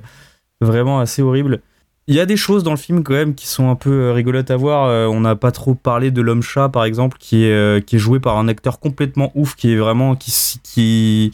[0.62, 1.62] vraiment assez horrible.
[2.10, 4.14] Il y a des choses dans le film quand même qui sont un peu euh,
[4.14, 4.88] rigolotes à voir.
[4.88, 7.98] Euh, on n'a pas trop parlé de l'homme chat par exemple qui est euh, qui
[7.98, 11.32] est joué par un acteur complètement ouf qui est vraiment qui qui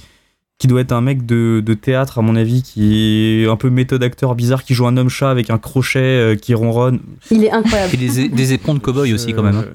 [0.57, 3.69] qui doit être un mec de, de théâtre à mon avis qui est un peu
[3.69, 6.99] méthode acteur bizarre qui joue un homme chat avec un crochet euh, qui ronronne
[7.31, 7.93] Il est incroyable.
[7.93, 9.55] Et des, des éperons de cow-boy aussi, quand même.
[9.57, 9.65] hein.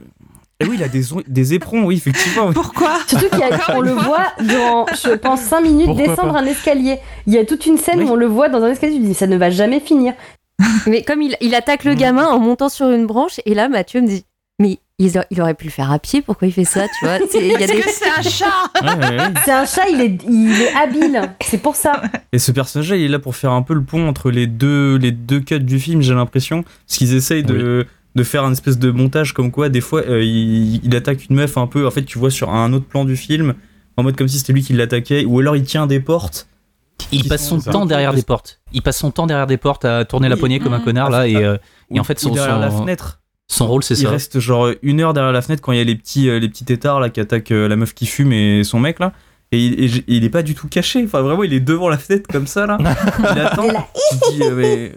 [0.60, 2.92] et oui il a des, on- des éperons oui effectivement Pourquoi?
[3.06, 6.96] Surtout qu'on le voit dans, je pense, 5 minutes Pourquoi descendre un escalier.
[7.26, 8.04] Il y a toute une scène Oui.
[8.06, 10.14] où on le voit dans un escalier, tu dis ça ne va jamais finir.
[10.86, 14.00] Mais comme il, il attaque le gamin en montant sur une branche, et là, Mathieu
[14.02, 14.24] me dit
[14.60, 16.22] Mais il, a- il aurait pu le faire à pied.
[16.22, 17.18] Pourquoi il fait ça Tu vois?
[17.30, 17.80] C'est- Il y a Parce des.
[17.80, 18.46] que c'est un chat
[18.82, 19.32] Ouais, ouais, ouais.
[19.44, 21.20] C'est un chat, il est, il est habile.
[21.42, 22.02] C'est pour ça.
[22.32, 24.96] Et ce personnage-là, il est là pour faire un peu le pont entre les deux,
[24.96, 26.62] les deux cuts du film, j'ai l'impression.
[26.62, 30.22] Parce qu'ils essayent de, de faire un espèce de montage comme quoi, des fois, euh,
[30.22, 31.86] il, il attaque une meuf un peu.
[31.86, 33.54] En fait, tu vois sur un autre plan du film,
[33.96, 36.46] en mode comme si c'était lui qui l'attaquait, ou alors il tient des portes.
[37.12, 38.60] Il passe son temps derrière des portes.
[38.72, 41.26] Il passe son temps derrière des portes à tourner la poignée comme un connard là
[41.26, 41.56] et, euh,
[41.90, 43.19] et en fait ou son, derrière son- la fenêtre.
[43.52, 44.10] Son rôle c'est Il ça.
[44.10, 46.48] reste genre une heure derrière la fenêtre quand il y a les petits, euh, les
[46.48, 49.12] petits têtards là qui attaquent euh, la meuf qui fume et son mec là.
[49.52, 51.02] Et il, et il est pas du tout caché.
[51.04, 52.78] Enfin, vraiment, il est devant la fenêtre comme ça là.
[53.18, 53.66] Il attend.
[54.12, 54.92] Il dis, euh, mais.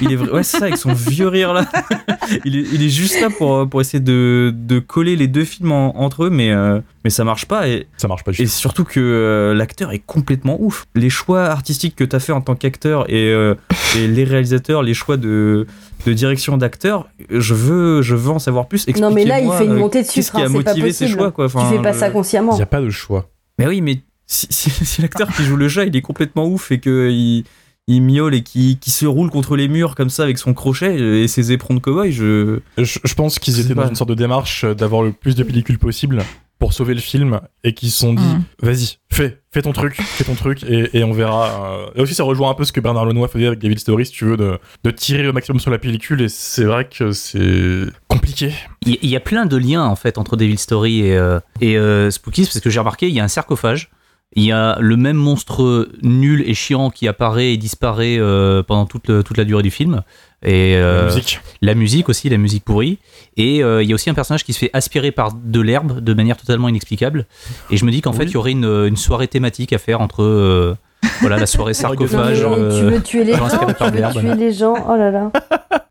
[0.00, 1.66] Il est vrai- ouais, c'est ça, avec son vieux rire là.
[2.44, 5.72] il, est, il est juste là pour, pour essayer de, de coller les deux films
[5.72, 7.66] en- entre eux, mais, euh, mais ça marche pas.
[7.68, 8.46] Et, Ça marche pas et tout.
[8.46, 10.84] surtout que euh, l'acteur est complètement ouf.
[10.94, 13.54] Les choix artistiques que tu as fait en tant qu'acteur et, euh,
[13.96, 15.66] et les réalisateurs, les choix de,
[16.06, 18.86] de direction d'acteur, je veux, je veux en savoir plus.
[18.98, 20.36] Non, mais là, il fait une montée de Qu'est-ce sucre.
[20.38, 21.10] qui a c'est pas motivé possible.
[21.10, 22.54] choix quoi tu Enfin, fais pas ça je- Il consciemment.
[22.54, 23.28] n'y a pas de choix.
[23.58, 26.70] mais oui, mais si, si- si l'acteur qui joue le chat, il est complètement ouf
[26.70, 27.44] et qu'il il
[27.88, 31.28] miaule et qui qui se roule contre les murs comme ça avec son crochet et
[31.28, 32.58] ses éperons de cow-boy, je...
[32.78, 33.88] Je, je pense qu'ils étaient dans pas.
[33.88, 36.22] une sorte de démarche euh, d'avoir le plus de pellicules possible
[36.58, 38.42] pour sauver le film et qu'ils se sont dit Mhm.
[38.62, 41.86] vas-y fais fais ton truc fais ton truc et, et on verra euh.
[41.94, 44.12] et aussi ça rejoint un peu ce que Bernard Lenoir faisait avec David Story si
[44.12, 47.82] tu veux de, de tirer au maximum sur la pellicule et c'est vrai que c'est
[48.08, 48.52] compliqué
[48.86, 51.76] Il il y a plein de liens en fait entre Devil Story et, euh, et
[51.76, 53.90] euh, Spookies parce que j'ai remarqué il y a un sarcophage,
[54.36, 58.86] il y a le même monstre nul et chiant qui apparaît et disparaît euh, pendant
[58.86, 60.02] toute, le- toute la durée du film.
[60.44, 61.40] Et la euh, musique.
[61.62, 62.98] la musique aussi, la musique pourrie.
[63.38, 66.00] Et euh, il y a aussi un personnage qui se fait aspirer par de l'herbe
[66.00, 67.26] de manière totalement inexplicable.
[67.70, 70.00] Et je me dis qu'en fait il y aurait une, une soirée thématique à faire
[70.02, 70.76] entre euh,
[71.20, 72.38] voilà la soirée sarcophage.
[72.38, 74.74] tu euh, veux tuer les genre gens, tu veux tuer les gens.
[74.88, 75.30] Oh là là.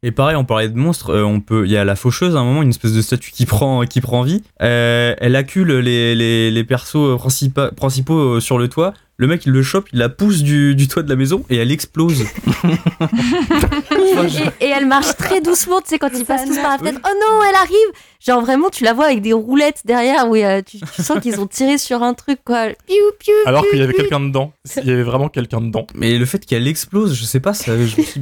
[0.03, 2.39] Et pareil, on parlait de monstres, euh, on peut, il y a la faucheuse à
[2.39, 4.43] un moment, une espèce de statue qui prend, qui prend vie.
[4.61, 8.93] Euh, elle accule les, les, les persos principa- principaux euh, sur le toit.
[9.17, 11.55] Le mec, il le chope, il la pousse du, du toit de la maison et
[11.55, 12.25] elle explose.
[14.59, 16.99] Et, et elle marche très doucement, tu sais, quand ils passent tous par la fenêtre.
[17.03, 17.75] Oh non, elle arrive
[18.25, 21.39] Genre vraiment, tu la vois avec des roulettes derrière où euh, tu, tu sens qu'ils
[21.39, 22.69] ont tiré sur un truc, quoi.
[22.87, 24.51] Piou, piou, alors qu'il y avait quelqu'un dedans
[24.81, 27.77] il y avait vraiment quelqu'un dedans Mais le fait qu'elle explose, je sais pas, ça,
[27.77, 28.19] je me dis,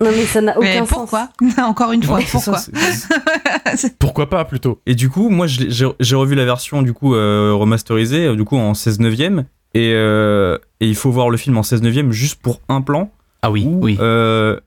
[0.00, 0.04] mais.
[0.04, 1.28] Non, mais ça n'a Mais aucun pourquoi?
[1.40, 1.58] Sens.
[1.64, 4.80] Encore une fois, Ouais, c'est ça, pourquoi pourquoi pas plutôt?
[4.86, 8.72] Et du coup, moi, j'ai revu la version du coup euh, remasterisée, du coup en
[8.72, 9.44] 16 neuvième.
[9.74, 13.10] Et, euh, et il faut voir le film en 16 neuvième juste pour un plan
[13.42, 13.96] Ah oui, où, oui.
[14.00, 14.58] euh,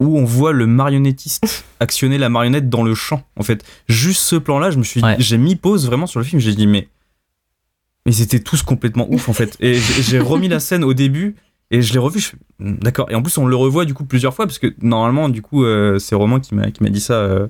[0.00, 3.22] où on voit le marionnettiste actionner la marionnette dans le champ.
[3.36, 5.16] En fait, juste ce plan-là, je me suis, Ouais.
[5.18, 6.40] j'ai mis pause vraiment sur le film.
[6.40, 6.88] J'ai dit mais,
[8.06, 9.56] mais c'était tous complètement ouf en fait.
[9.60, 11.36] Et j'ai remis la scène au début
[11.70, 12.20] et je l'ai revu.
[12.20, 13.10] je Hmm, D'accord.
[13.10, 15.64] Et en plus, on le revoit du coup plusieurs fois parce que normalement, du coup,
[15.64, 17.48] euh, c'est Romain qui m'a qui m'a dit ça euh,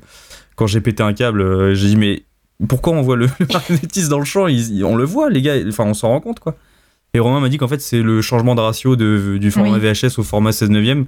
[0.56, 1.42] quand j'ai pété un câble.
[1.42, 2.24] euh, j'ai dit mais
[2.68, 4.46] pourquoi on voit le, le marionnettiste dans le champ?
[4.46, 5.56] Il- il- On le voit, les gars.
[5.68, 6.56] Enfin, on s'en rend compte quoi.
[7.14, 9.80] Et Romain m'a dit qu'en fait, c'est le changement de ratio de, du format Oui.
[9.80, 11.06] VHS au format 16 neuvième.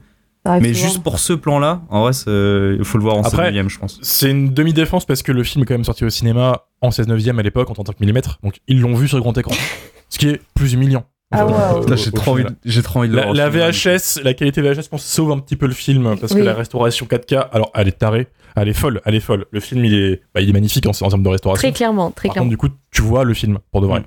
[0.60, 3.68] Mais juste pour ce plan-là, en vrai, c'est- il faut le voir en Après- 16
[3.68, 3.98] je pense.
[4.02, 7.08] c'est une demi-défense parce que le film est quand même sorti au cinéma en 16
[7.08, 9.50] neuvième à l'époque en 35 mm donc ils l'ont vu sur grand écran
[10.08, 13.08] ce qui est plus humiliant Ah, Euh, Putain, J'ai trop, envie de- j'ai trop envie
[13.08, 13.34] de le La, voir.
[13.34, 16.38] la VHS, la qualité VHS, je pense, sauve un petit peu le film parce Oui.
[16.38, 19.46] que la restauration 4K, alors elle est tarée, elle est folle, elle est folle.
[19.50, 21.66] Le film, il est, bah, il est magnifique en, en termes de restauration.
[21.68, 22.50] Très clairement, très Par clairement.
[22.50, 24.04] contre, du coup, tu vois le film pour de vrai.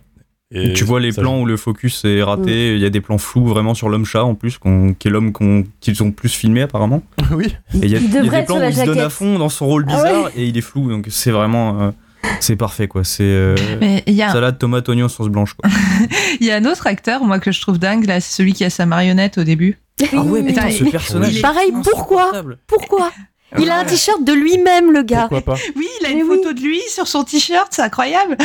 [0.52, 1.44] Et tu vois les plans joue.
[1.44, 4.34] où le focus est raté, il y a des plans flous vraiment sur l'homme-chat en
[4.34, 7.04] plus, qu'on- qui est l'homme qu'on- qu'ils ont plus filmé apparemment.
[7.32, 7.56] oui.
[7.76, 9.00] Et il y a, Il il y a devrait des plans où il se donne
[9.00, 11.80] à fond dans son rôle Ah bizarre et il est flou, donc c'est vraiment.
[11.82, 11.92] euh,
[12.40, 13.04] c'est parfait quoi.
[13.04, 13.56] C'est euh,
[14.08, 15.70] a, salade, tomate, oignon, sauce blanche quoi.
[16.40, 18.64] il y a un autre acteur, moi, que je trouve dingue, là, c'est celui qui
[18.66, 19.78] a sa marionnette au début.
[20.14, 21.42] Ah ouais, putain, ce personnage.
[21.42, 22.32] pareil, pourquoi?
[22.66, 23.12] Pourquoi?
[23.58, 25.22] Il a un t-shirt de lui-même, le gars.
[25.30, 26.38] Pourquoi pas Oui, il a Mais une oui.
[26.38, 28.38] photo de lui sur son t-shirt, c'est incroyable.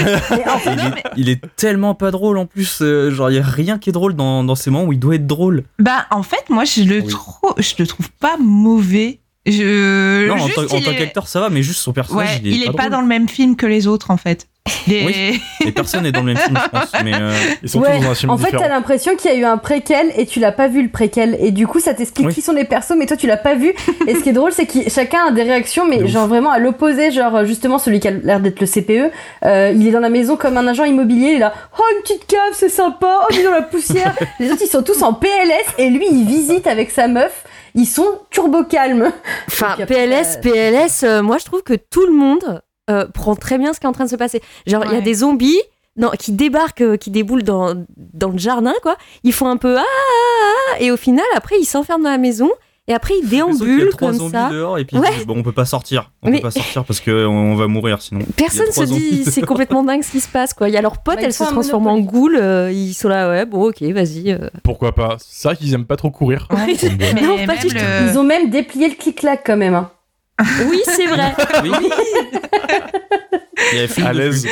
[0.00, 3.42] Il, est, mais- il est tellement pas drôle en plus, euh, genre il y a
[3.44, 5.64] rien qui est drôle dans, dans ces moments où il doit être drôle.
[5.78, 7.14] Bah, en fait, moi, je le, Oui.
[7.58, 9.20] je le trouve pas mauvais.
[9.50, 10.26] Je...
[10.28, 12.28] non, en juste, tant, en il tant est- qu'acteur ça va, mais juste son personnage
[12.36, 12.90] Ouais, il est, pas, pas drôle.
[12.92, 14.46] dans le même film que les autres, en fait.
[14.86, 15.40] Il est- Oui.
[15.66, 16.92] Et personne n'est dans le même film, je pense.
[17.04, 17.32] Mais euh,
[17.62, 19.44] Ils sont Ouais, tous dans un film en fait, t'as l'impression qu'il y a eu
[19.44, 21.38] un préquel et tu l'as pas vu le préquel.
[21.40, 22.34] Et du coup, ça t'explique Oui.
[22.34, 23.72] qui sont les persos, mais toi, tu l'as pas vu.
[24.06, 26.10] et ce qui est drôle, c'est que chacun a des réactions, mais De ouf.
[26.10, 27.10] genre vraiment à l'opposé.
[27.10, 29.10] Genre, justement, celui qui a l'air d'être le CPE,
[29.46, 31.28] euh, il est dans la maison comme un agent immobilier.
[31.30, 33.20] Il est là, oh, une petite cave, c'est sympa.
[33.22, 34.14] Oh, dis dans la poussière.
[34.38, 37.44] les autres, ils sont tous en PLS et lui, il visite avec sa meuf.
[37.78, 39.12] Ils sont turbo calmes.
[39.46, 42.60] Enfin, après, PLS, euh, PLS, euh, moi je trouve que tout le monde
[42.90, 44.42] euh, prend très bien ce qui est en train de se passer.
[44.66, 45.60] Genre, il y a des zombies
[45.94, 48.96] non, qui débarquent, qui déboulent dans, dans le jardin, quoi.
[49.22, 52.18] Ils font un peu ah, ah, ah, et au final, après, ils s'enferment dans la
[52.18, 52.50] maison
[52.90, 54.48] Et après, il Le truc, il y a déambule trois comme zombies ça.
[54.50, 55.14] dehors et puis ils Ouais.
[55.14, 56.10] disent, bon, on peut pas sortir.
[56.22, 58.20] On Mais- peut pas sortir parce qu'on on va mourir sinon.
[58.36, 60.68] Personne se dit, c'est complètement dingue ce qui se passe, quoi.
[60.68, 63.28] Il y a leur pote, Bah, elle se transforme en goule, euh, ils sont là,
[63.28, 64.32] ouais, bon, ok, vas-y.
[64.32, 64.48] euh.
[64.64, 65.16] Pourquoi pas?
[65.20, 66.48] C'est vrai qu'ils aiment pas trop courir.
[66.50, 66.74] Ouais.
[66.80, 67.08] Comme moi.
[67.14, 67.74] Mais Non, pas même du tout.
[67.74, 69.74] le- Ils ont même déplié le clic-clac quand même.
[69.74, 69.90] hein.
[70.70, 71.34] Oui, c'est vrai.
[71.64, 71.70] Oui.
[73.72, 74.46] Il y avait film à de l'aise.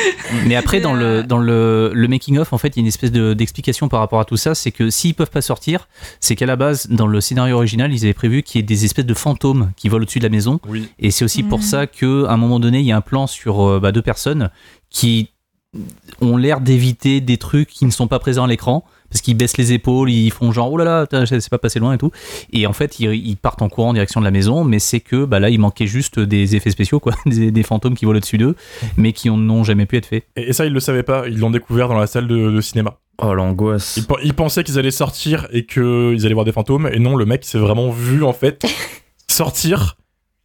[0.45, 3.11] Mais après, dans le, dans le, le making-of, en fait, il y a une espèce
[3.11, 4.55] de- d'explication par rapport à tout ça.
[4.55, 5.87] C'est que s'ils peuvent pas sortir,
[6.19, 8.85] c'est qu'à la base, dans le scénario original, ils avaient prévu qu'il y ait des
[8.85, 10.59] espèces de fantômes qui volent au-dessus de la maison.
[10.67, 10.89] Oui.
[10.99, 11.63] Et c'est aussi pour Mhm.
[11.65, 14.49] ça qu'à un moment donné, il y a un plan sur euh, bah, deux personnes
[14.89, 15.29] qui
[16.21, 18.85] ont l'air d'éviter des trucs qui ne sont pas présents à l'écran.
[19.09, 21.79] Parce qu'ils baissent les épaules, ils font genre oh là là, t'as- c'est pas passé
[21.79, 22.11] loin et tout.
[22.51, 24.99] Et en fait, ils, ils partent en courant en direction de la maison, mais c'est
[24.99, 28.17] que bah, là, il manquait juste des effets spéciaux, quoi, des, des fantômes qui volent
[28.17, 28.55] au-dessus d'eux,
[28.97, 30.25] mais qui n'ont jamais pu être faits.
[30.35, 31.23] Et, et ça, ils le savaient pas.
[31.27, 32.97] Ils l'ont découvert dans la salle de, de cinéma.
[33.19, 33.95] Oh l'angoisse.
[33.97, 36.89] Ils, pen- ils pensaient qu'ils allaient sortir et qu'ils allaient voir des fantômes.
[36.91, 38.63] Et non, le mec s'est vraiment vu, en fait,
[39.27, 39.95] sortir,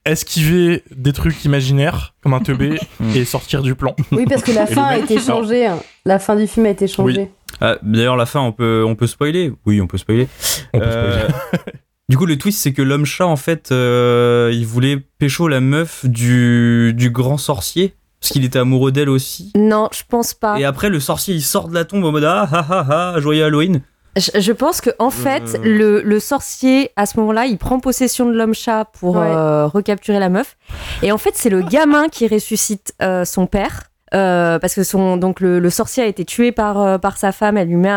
[0.05, 2.79] esquiver des trucs imaginaires, comme un teubé,
[3.15, 3.95] et sortir du plan.
[4.11, 5.67] Oui, parce que la fin a été changée.
[5.67, 5.79] hein.
[6.05, 7.31] La fin du film a été changée.
[7.61, 10.29] Ah, D'ailleurs, la fin, on peut, on peut spoiler Oui, on peut spoiler.
[10.73, 11.63] On peut Euh, spoiler.
[12.09, 15.61] du coup, le twist, c'est que l'homme chat, en fait, euh, il voulait pécho la
[15.61, 19.53] meuf du, du grand sorcier, parce qu'il était amoureux d'elle aussi.
[19.57, 20.59] Non, je pense pas.
[20.59, 23.21] Et après, le sorcier, il sort de la tombe en mode Ah ah ah ah,
[23.21, 23.83] joyeux Halloween.
[24.15, 25.59] Je, je pense que en fait, Euh.
[25.65, 29.27] le, le sorcier, à ce moment-là, il prend possession de l'homme-chat pour Ouais.
[29.27, 30.57] euh, recapturer la meuf.
[31.03, 33.85] Et en fait, c'est le gamin qui ressuscite euh, son père.
[34.15, 37.33] Euh, parce que son, donc le, le sorcier a été tué par, euh, par sa
[37.33, 37.95] femme, elle lui met un,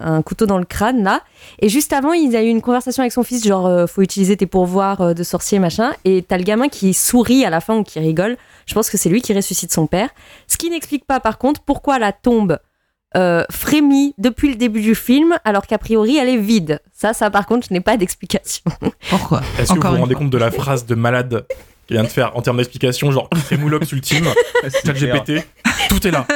[0.00, 1.22] un- un couteau dans le crâne là.
[1.58, 4.36] Et juste avant, il a eu une conversation avec son fils, genre euh, faut utiliser
[4.36, 5.90] tes pourvoirs euh, de sorcier machin.
[6.04, 8.36] Et t'as le gamin qui sourit à la fin ou qui rigole.
[8.66, 10.10] Je pense que c'est lui qui ressuscite son père.
[10.46, 12.58] Ce qui n'explique pas par contre pourquoi la tombe
[13.16, 16.80] euh, frémit depuis le début du film, alors qu'a priori elle est vide.
[16.94, 18.62] Ça, ça par contre, je n'ai pas d'explication.
[19.10, 19.40] Pourquoi?
[19.58, 21.44] Est-ce que vous vous rendez compte de la phrase de malade?
[21.92, 24.26] Qu'il vient de faire en termes d'explication, genre Trémoulox ultime,
[24.84, 25.44] ChatGPT,
[25.88, 26.26] tout est là.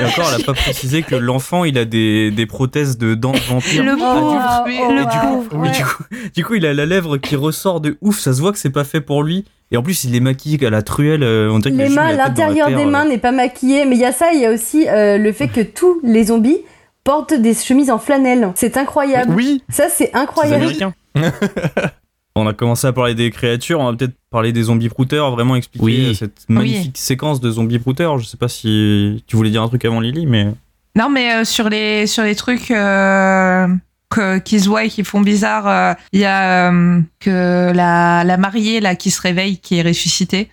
[0.00, 3.32] Et encore, elle a pas précisé que l'enfant, il a des, des prothèses de dents
[3.32, 3.84] de vampire.
[3.84, 5.68] Le oh, ouais.
[5.68, 8.18] Et du coup, du coup, il a la lèvre qui ressort de ouf.
[8.18, 9.44] Ça se voit que c'est pas fait pour lui.
[9.70, 11.22] Et en plus, il est maquillé à la truelle.
[11.22, 12.86] euh, On dirait Les mains, l'intérieur des euh.
[12.86, 15.32] mains n'est pas maquillé, mais il y a ça, il y a aussi euh, le
[15.32, 16.58] fait que tous les zombies
[17.04, 18.52] portent des chemises en flanelle.
[18.54, 19.32] C'est incroyable.
[19.34, 20.92] Oui, Ça, c'est C'est incroyable.
[22.34, 23.80] on a commencé à parler des créatures.
[23.80, 25.30] On va peut-être parler des zombies prouteurs.
[25.30, 26.06] Vraiment expliquer Oui.
[26.10, 28.18] euh, cette magnifique séquence de zombies prouteurs.
[28.18, 30.48] Je sais pas si tu voulais dire un truc avant Lily, mais.
[30.96, 33.66] Non, mais euh, sur les sur les trucs euh,
[34.10, 38.24] que- qui se voient et qui font bizarre, euh, il y a euh, que la
[38.24, 40.50] la mariée là qui se réveille, qui est ressuscitée.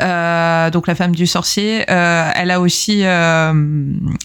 [0.00, 3.52] Euh, donc la femme du sorcier, euh, elle a aussi, euh,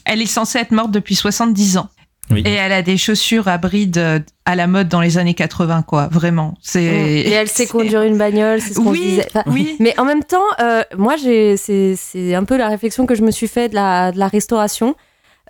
[0.06, 1.90] elle est censée être morte depuis 70 ans.
[2.32, 2.44] Oui.
[2.46, 5.84] Et elle a des chaussures à brides euh, à la mode dans les années 80,
[5.84, 6.08] quoi.
[6.08, 6.56] Vraiment.
[6.62, 6.84] C'est.
[6.84, 9.28] Et elle sait conduire une bagnole, c'est ce qu'on Oui, disait.
[9.28, 9.76] Enfin, oui.
[9.80, 13.32] Mais en même temps, euh, moi, c'est, c'est un peu la réflexion que je me
[13.32, 14.96] suis fait de la, de la restauration,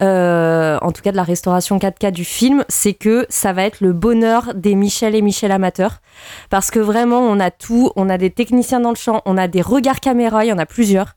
[0.02, 3.82] euh, en tout cas de la restauration 4K du film, c'est que ça va être
[3.82, 6.02] le bonheur des Michel et Michel amateurs.
[6.50, 9.48] Parce que vraiment, on a tout, on a des techniciens dans le champ, on a
[9.48, 11.14] des regards caméra, il y en a plusieurs.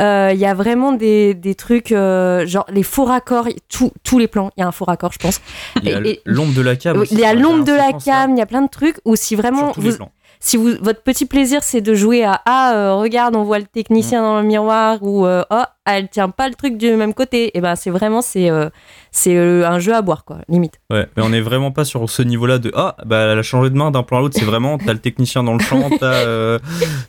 [0.00, 4.18] Euh, Il y a vraiment des, des trucs, euh, genre les faux raccords, tout- tous
[4.18, 5.40] les plans, il y a un faux raccord, je pense.
[5.82, 6.96] Il y a Et- et- l'ombre de la cam.
[6.98, 8.96] Aussi, Il y a l'ombre de la là, cam, il y a plein de trucs
[9.04, 10.10] où si vraiment sur tous les vous, plans.
[10.40, 13.64] si vous, votre petit plaisir c'est de jouer à ah euh, regarde on voit le
[13.66, 14.24] technicien Mm.
[14.24, 17.60] dans le miroir ou euh, oh elle tient pas le truc du même côté et
[17.60, 18.68] ben c'est vraiment c'est euh,
[19.10, 22.08] c'est euh, un jeu à boire quoi limite Ouais, mais on est vraiment pas sur
[22.10, 24.36] ce niveau-là de ah bah elle a changé de main d'un plan à l'autre.
[24.38, 26.58] C'est vraiment t'as le technicien dans le champ, euh,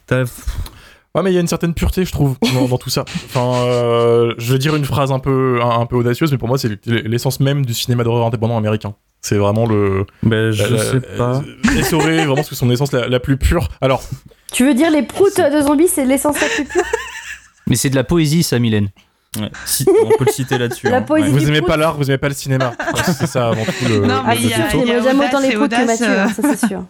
[0.07, 0.23] t'as
[1.15, 3.05] Ouais, mais il y a une certaine pureté, je trouve, dans, dans tout ça.
[3.25, 6.47] Enfin, euh, je vais dire une phrase un peu, un, un peu audacieuse, mais pour
[6.49, 8.95] moi, c'est l'essence même du cinéma d'horreur indépendant américain.
[9.21, 10.05] C'est vraiment le.
[10.23, 11.41] Ben, je la- sais la- pas.
[11.77, 13.69] Essoré, vraiment, sous son essence la, la plus pure.
[13.81, 14.03] Alors,
[14.51, 16.83] Tu veux dire les proutes de zombies, c'est l'essence la plus pure?
[17.67, 18.89] Mais c'est de la poésie, ça, Mylène.
[19.39, 20.87] Ouais, si, on peut le citer là-dessus.
[20.89, 21.01] La hein.
[21.01, 21.29] poésie.
[21.29, 21.67] vous aimez prout.
[21.69, 22.73] pas l'art, vous aimez pas le cinéma.
[23.03, 24.05] c'est ça avant tout le.
[24.05, 26.27] Non, mais il y a- n'aimes jamais audace autant les proutes que Mathieu, euh.
[26.27, 26.83] ça c'est sûr.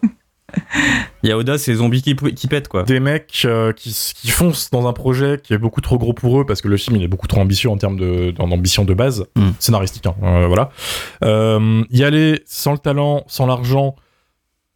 [1.23, 2.83] Il y a Audace et les zombies qui, qui pètent quoi.
[2.83, 6.39] Des mecs euh, qui, qui foncent dans un projet qui est beaucoup trop gros pour
[6.39, 8.85] eux parce que le film il est beaucoup trop ambitieux en termes de en ambition
[8.85, 9.49] de base Mm.
[9.59, 10.69] scénaristique hein, euh, voilà
[11.23, 13.95] euh, y aller sans le talent sans l'argent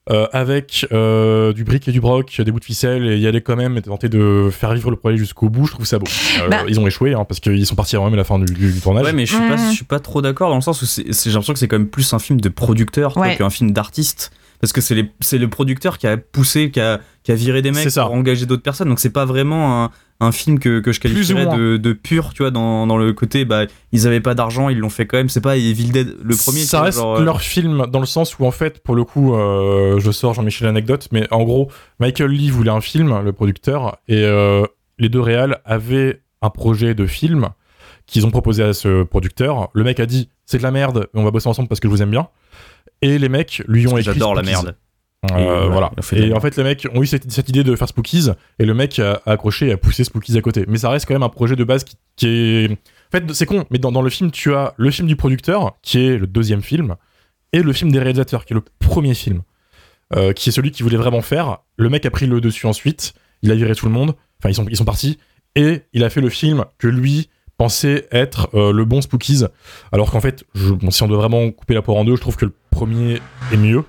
[0.10, 3.42] euh, avec euh, du brick et du broc des bouts de ficelle et y aller
[3.42, 6.08] quand même et tenter de faire vivre le projet jusqu'au bout je trouve ça beau
[6.42, 6.64] Euh, Bah.
[6.68, 8.82] ils ont échoué hein, parce qu'ils sont partis avant même la fin du, du- du
[8.82, 10.86] tournage Ouais, mais je suis pas, je suis pas trop d'accord dans le sens où
[10.88, 13.36] c'est, c'est- j'ai l'impression que c'est quand même plus un film de producteur Ouais.
[13.38, 14.32] qu'un film d'artiste.
[14.60, 17.94] Parce que c'est le producteur qui a poussé, qui a, qui a viré des mecs
[17.94, 18.90] pour engager d'autres personnes.
[18.90, 22.44] Donc c'est pas vraiment un, un film que, que je qualifierais de, de pur, tu
[22.44, 25.30] vois, dans, dans le côté, bah, ils avaient pas d'argent, ils l'ont fait quand même.
[25.30, 26.60] C'est pas Evil Dead, le premier.
[26.60, 29.34] ça reste genre, euh, leur film dans le sens où en fait pour le coup
[29.34, 33.98] euh, je sors Jean-Michel anecdote mais en gros Michael Lee voulait un film le producteur
[34.08, 34.66] et euh,
[34.98, 37.50] les deux réals avaient un projet de film
[38.08, 41.22] qu'ils ont proposé à ce producteur le mec a dit c'est de la merde mais
[41.22, 42.28] on va bosser ensemble parce que je vous aime bien
[43.02, 44.76] et les mecs lui ont écrit J'adore la merde.
[45.32, 47.90] Euh, Et voilà, Et en fait, les mecs ont eu cette, cette idée de faire
[47.90, 50.64] Spookies, et le mec a, a accroché et a poussé Spookies à côté.
[50.70, 52.72] Mais ça reste quand même un projet de base qui, qui est.
[52.72, 55.78] En fait, c'est con, mais dans, dans le film, tu as le film du producteur,
[55.82, 56.96] qui est le deuxième film,
[57.52, 59.42] et le film des réalisateurs, qui est le premier film,
[60.16, 61.58] euh, qui est celui qu'il voulait vraiment faire.
[61.78, 64.56] Le mec a pris le dessus ensuite, il a viré tout le monde, enfin, ils
[64.56, 65.18] sont, ils sont partis,
[65.56, 67.30] et il a fait le film que lui
[67.60, 69.44] pensait être euh, le bon Spookies.
[69.92, 72.22] Alors qu'en fait, je, bon, si on doit vraiment couper la poire en deux, je
[72.22, 73.20] trouve que le premier
[73.52, 73.84] est mieux.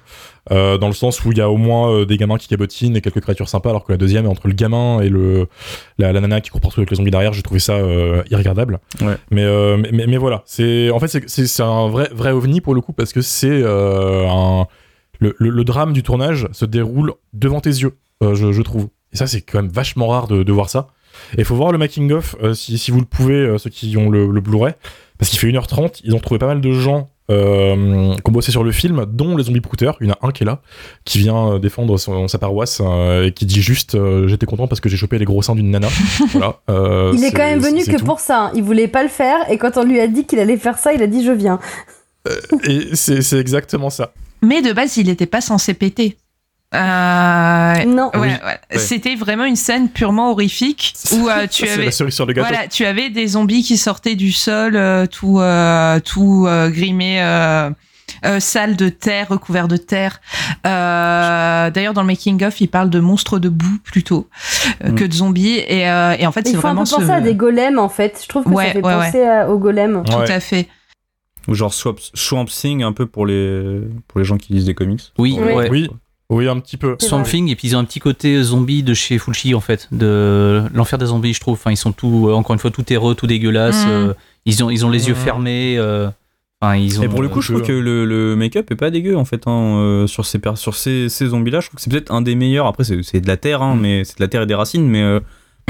[0.51, 2.97] Euh, dans le sens où il y a au moins euh, des gamins qui cabotinent
[2.97, 5.47] et quelques créatures sympas, alors que la deuxième, entre le gamin et le
[5.99, 8.81] la, la nana qui court partout avec les zombies derrière, j'ai trouvé ça euh, irregardable.
[9.01, 9.17] Ouais.
[9.31, 9.45] Mais,
[9.77, 12.93] mais, mais, mais voilà, c'est en fait c'est- un vrai vrai ovni pour le coup
[12.93, 14.67] parce que c'est un
[15.21, 18.89] le, le- le drame du tournage se déroule devant tes yeux, je, je trouve.
[19.13, 20.89] Et ça c'est quand même vachement rare de, de voir ça.
[21.37, 23.71] Et il faut voir le making of euh, si, si vous le pouvez, euh, ceux
[23.71, 24.75] qui ont le, le Blu-ray,
[25.19, 28.51] parce qu'il fait 1h30, ils ont trouvé pas mal de gens euh, qui ont bossé
[28.51, 29.97] sur le film, dont les zombies prouteurs.
[30.01, 30.63] Il y en a un qui est là,
[31.05, 34.67] qui vient euh, défendre son- sa paroisse euh, et qui dit juste euh, J'étais content
[34.67, 35.89] parce que j'ai chopé les gros seins d'une nana.
[36.33, 38.05] voilà, euh, Il est quand même venu que tout.
[38.05, 38.47] pour ça.
[38.47, 38.53] hein.
[38.57, 40.93] Il voulait pas le faire et quand on lui a dit qu'il allait faire ça,
[40.93, 41.61] il a dit je viens.
[42.65, 44.13] Et c'est c'est exactement ça.
[44.43, 46.17] Mais de base, il n'était pas censé péter.
[46.73, 48.11] Euh, Non.
[48.15, 48.29] ouais, Oui.
[48.29, 48.79] ouais.
[48.79, 52.49] C'était vraiment une scène purement horrifique où euh, tu avais la cerise sur le gâteau.
[52.49, 57.21] Voilà, tu avais des zombies qui sortaient du sol, euh, tout, euh, tout euh, grimé,
[57.23, 57.71] euh,
[58.25, 60.21] euh, sale de terre, recouvert de terre.
[60.67, 64.29] Euh, D'ailleurs, dans le making of, il parle de monstres de boue plutôt
[64.85, 64.95] euh, Mm.
[64.95, 65.59] que de zombies.
[65.67, 67.35] Et, euh, et en fait, Il c'est faut un vraiment peu penser ce- à des
[67.35, 68.21] golems en fait.
[68.23, 70.03] Je trouve que Ouais, ça fait ouais, penser à- aux golems.
[70.05, 70.31] tout Ouais.
[70.31, 70.69] à fait.
[71.49, 74.75] Ou genre Swamp, Swamp Thing, un peu pour les, pour les gens qui lisent des
[74.75, 75.13] comics.
[75.19, 75.53] Oui, Oui.
[75.53, 75.69] ouais.
[75.71, 75.89] Oui,
[76.31, 76.97] oui, un petit peu.
[76.99, 77.31] C'est Swamp vrai.
[77.31, 80.63] Thing, et puis ils ont un petit côté zombie de chez Fulci en fait, de
[80.73, 81.55] l'enfer des zombies, je trouve.
[81.55, 83.85] Enfin, ils sont tout, euh, encore une fois, tout terreux, tout dégueulasse.
[83.85, 83.91] Mhm.
[83.91, 84.15] euh,
[84.47, 85.21] ils, ont, ils ont les yeux Mhm.
[85.21, 85.75] fermés.
[85.79, 86.09] euh,
[86.63, 87.03] Enfin, ils ont.
[87.03, 89.25] Et pour le coup, euh, je trouve que- le, le make-up est pas dégueu en
[89.25, 91.61] fait hein, euh, sur ces sur ces, ces zombies-là.
[91.61, 92.67] Je trouve que c'est peut-être un des meilleurs.
[92.67, 93.81] Après, c'est c'est de la terre, hein, Mm.
[93.81, 95.21] mais c'est de la terre et des racines, mais, euh,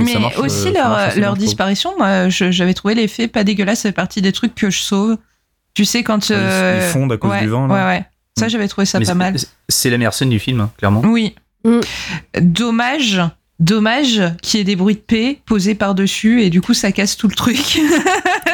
[0.00, 0.88] Mais ça marche, euh, aussi ça leur,
[1.20, 4.78] marche disparition, moi, je- j'avais trouvé l'effet pas dégueulasse, fait partie des trucs que je
[4.80, 5.16] sauve.
[5.74, 6.28] Tu sais, quand.
[6.30, 7.74] ils- euh, ils fondent à cause ouais, du vent, là.
[7.74, 8.04] Ouais, ouais.
[8.38, 9.36] Ça, j'avais trouvé ça Mais pas mal.
[9.68, 11.02] C'est la meilleure scène du film, hein, clairement.
[11.04, 11.34] Oui.
[11.64, 11.80] Mm.
[12.40, 13.20] Dommage,
[13.58, 17.16] dommage qu'il y ait des bruits de paix posés par-dessus et du coup ça casse
[17.18, 17.56] tout le truc.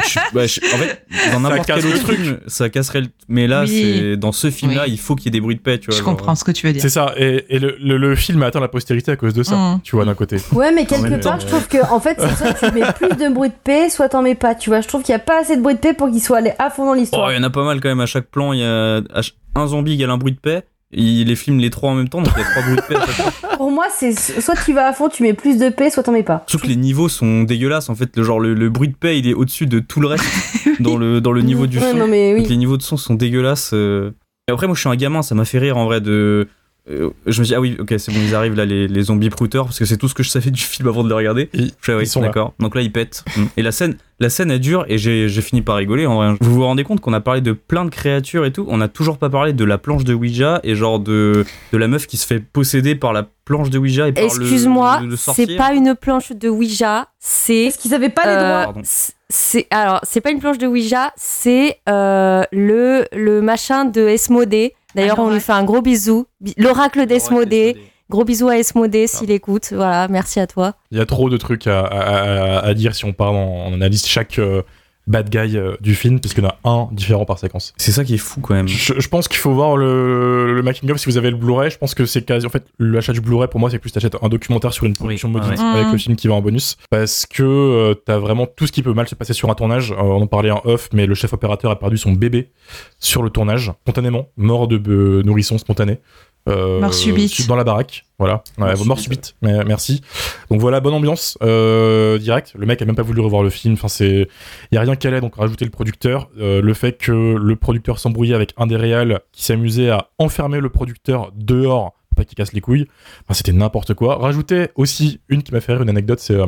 [0.09, 2.39] Je- bah, je- en fait, dans n'importe casse quel le autre truc.
[2.47, 3.07] ça casserait le.
[3.27, 3.69] Mais là, Oui.
[3.69, 4.91] c'est dans ce film-là, Oui.
[4.93, 5.93] il faut qu'il y ait des bruits de paix, tu vois.
[5.95, 6.81] je genre, comprends ce que tu veux dire.
[6.81, 9.43] C'est ça, et, et le, le- le film a atteint la postérité à cause de
[9.43, 9.81] ça, Mm.
[9.83, 10.37] tu vois, d'un côté.
[10.53, 13.09] Ouais, mais quelque part, temps, je trouve que en fait, c'est soit tu mets plus
[13.17, 14.55] de bruit de paix, soit t'en mets pas.
[14.55, 16.21] Tu vois, je trouve qu'il y a pas assez de bruit de paix pour qu'il
[16.21, 17.31] soit allé à fond dans Oh, l'histoire.
[17.33, 17.99] il y en a pas mal quand même.
[18.01, 19.21] À chaque plan, il y a à
[19.57, 20.63] un zombie égale un bruit de paix.
[20.91, 22.81] Il les filme les trois en même temps, donc il y a trois bruits de
[22.81, 23.57] paix à chaque fois.
[23.57, 26.13] Pour moi, c'est soit tu vas à fond, tu mets plus de paix, soit t'en
[26.13, 26.45] mets pas.
[26.47, 27.89] Surtout que les niveaux sont dégueulasses.
[27.89, 30.07] En fait, le genre le, le bruit de paix, il est au-dessus de tout le
[30.07, 30.23] reste
[30.79, 31.97] dans le dans le niveau du Ouais, son.
[31.97, 32.49] non mais Donc, oui.
[32.49, 33.71] les niveaux de son sont dégueulasses.
[33.73, 34.11] euh.
[34.47, 36.47] Et après, moi, je suis un gamin, ça m'a fait rire en vrai de.
[36.89, 39.29] Euh, je me dis, ah oui, ok, c'est bon, ils arrivent là, les, les zombies
[39.29, 41.49] prouteurs, parce que c'est tout ce que je savais du film avant de le regarder.
[41.53, 42.27] Ils- Je ah oui, ils sont là.
[42.27, 42.53] d'accord.
[42.59, 43.23] Donc là, ils pètent.
[43.35, 43.43] Mm.
[43.57, 46.35] Et la scène, la scène est dure, et j'ai j'ai fini par rigoler en vrai.
[46.41, 48.87] Vous vous rendez compte qu'on a parlé de plein de créatures et tout, on n'a
[48.87, 52.17] toujours pas parlé de la planche de Ouija et genre de, de la meuf qui
[52.17, 55.93] se fait posséder par la planche de Ouija et par le- Excuse-moi, c'est pas une
[55.95, 57.65] planche de Ouija, c'est.
[57.65, 58.81] Est-ce qu'ils avaient pas les euh, droits Pardon.
[58.83, 64.01] c'est- C'est alors, c'est pas une planche de Ouija, c'est euh, le le machin de
[64.07, 64.73] Esmodée.
[64.97, 66.25] D'ailleurs, on lui fait un gros bisou.
[66.41, 67.77] Bi- L'oracle d'Esmodée.
[68.09, 69.73] Gros bisou à Esmodée s'il écoute.
[69.73, 70.75] Voilà, merci à toi.
[70.91, 73.65] Il y a trop de trucs à, à- à- à dire si on parle, en-
[73.67, 74.61] on analyse chaque euh,
[75.07, 77.73] bad guy euh, du film, puisqu'il y en a un différent par séquence.
[77.77, 78.67] C'est ça qui est fou quand même.
[78.67, 81.71] Je, je pense qu'il faut voir le, le making of si vous avez le Blu-ray.
[81.71, 82.45] Je pense que c'est quasi.
[82.45, 85.29] En fait, l'achat du Blu-ray pour moi, c'est plus t'achètes un documentaire sur une production
[85.29, 85.65] Oui, maudite ouais.
[85.65, 85.91] avec Mhm.
[85.93, 86.77] le film qui va en bonus.
[86.89, 89.91] Parce que euh, t'as vraiment tout ce qui peut mal se passer sur un tournage.
[89.91, 92.51] Euh, on en parlait en off, mais le chef opérateur a perdu son bébé
[92.99, 95.99] sur le tournage, spontanément, mort de euh, nourrisson spontané.
[96.47, 97.47] Euh, Mort subite.
[97.47, 98.43] Dans la baraque, voilà.
[98.57, 99.25] Ouais, Mort mort subite.
[99.27, 100.01] subite, mais- merci.
[100.49, 102.53] Donc voilà, bonne ambiance, euh, direct.
[102.57, 103.73] Le mec a même pas voulu revoir le film.
[103.73, 104.27] Enfin, c'est,
[104.71, 107.55] il y a rien qu'à allait, donc rajouter le producteur, euh, le fait que le
[107.55, 112.25] producteur s'embrouillait avec un des réals qui s'amusait à enfermer le producteur dehors pour pas
[112.25, 112.87] qu'il casse les couilles.
[113.23, 114.15] Enfin, c'était n'importe quoi.
[114.17, 116.47] Rajouter aussi une qui m'a fait rire, une anecdote, c'est euh,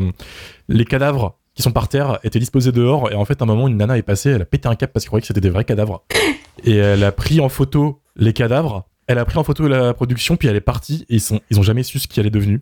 [0.68, 3.68] les cadavres qui sont par terre étaient disposés dehors et en fait à un moment
[3.68, 5.50] une nana est passée, elle a pété un cap parce qu'elle croyait que c'était des
[5.50, 6.06] vrais cadavres
[6.64, 8.86] et elle a pris en photo les cadavres.
[9.10, 11.60] Elle a pris en photo la production, puis elle est partie, et ils, sont, ils
[11.60, 12.62] ont jamais su ce qu'elle est devenue.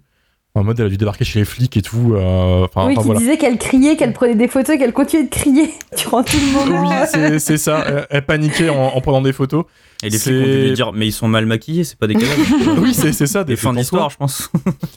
[0.56, 2.14] En mode, elle a dû débarquer chez les flics et tout.
[2.16, 3.20] euh, oui, qui voilà.
[3.20, 6.90] disait qu'elle criait, qu'elle prenait des photos, qu'elle continuait de crier durant tout le moment.
[6.90, 7.84] Oui, c'est- ça.
[7.86, 9.66] Elle, elle paniquait en, en prenant des photos.
[10.02, 12.16] Et les flics ont dû lui dire, mais ils sont mal maquillés, c'est pas des
[12.16, 12.42] cadavres.
[12.82, 13.44] Oui, c'est ça.
[13.44, 14.50] Des fins d'histoire, je pense.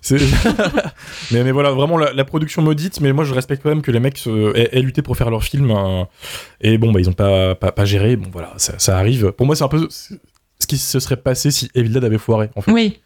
[1.32, 3.00] Mais, mais voilà, vraiment la, la production maudite.
[3.00, 5.30] Mais moi, je respecte quand même que les mecs se- aient, aient lutté pour faire
[5.30, 5.70] leur film.
[5.70, 6.04] euh,
[6.60, 8.16] et bon, bah, ils ont pas, pas, pas géré.
[8.16, 9.32] Bon, voilà, ça, ça arrive.
[9.32, 9.88] Pour moi, c'est un peu
[10.60, 12.50] ce qui se serait passé si Evil Dead avait foiré.
[12.56, 12.72] En fait.
[12.72, 12.98] Oui.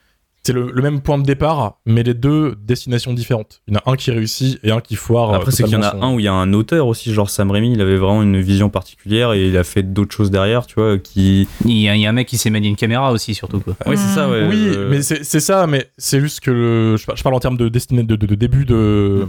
[0.46, 3.62] C'est le, le même point de départ, mais les deux destinations différentes.
[3.66, 5.30] Il y en a un qui réussit et un qui foire.
[5.30, 7.14] euh, Après, c'est qu'il y en a un où il y a un auteur aussi,
[7.14, 10.30] genre Sam Raimi, il avait vraiment une vision particulière et il a fait d'autres choses
[10.30, 11.48] derrière, tu vois, qui.
[11.64, 13.60] Il y, a, il y a un mec qui s'est manié une caméra aussi, surtout.
[13.60, 13.74] Quoi.
[13.86, 14.46] Ouais, c'est ça, ouais.
[14.46, 17.40] Oui, euh, mais c'est ça, mais c'est juste que le, je, par- je parle en
[17.40, 19.26] termes de, destiné, de, de- de début de,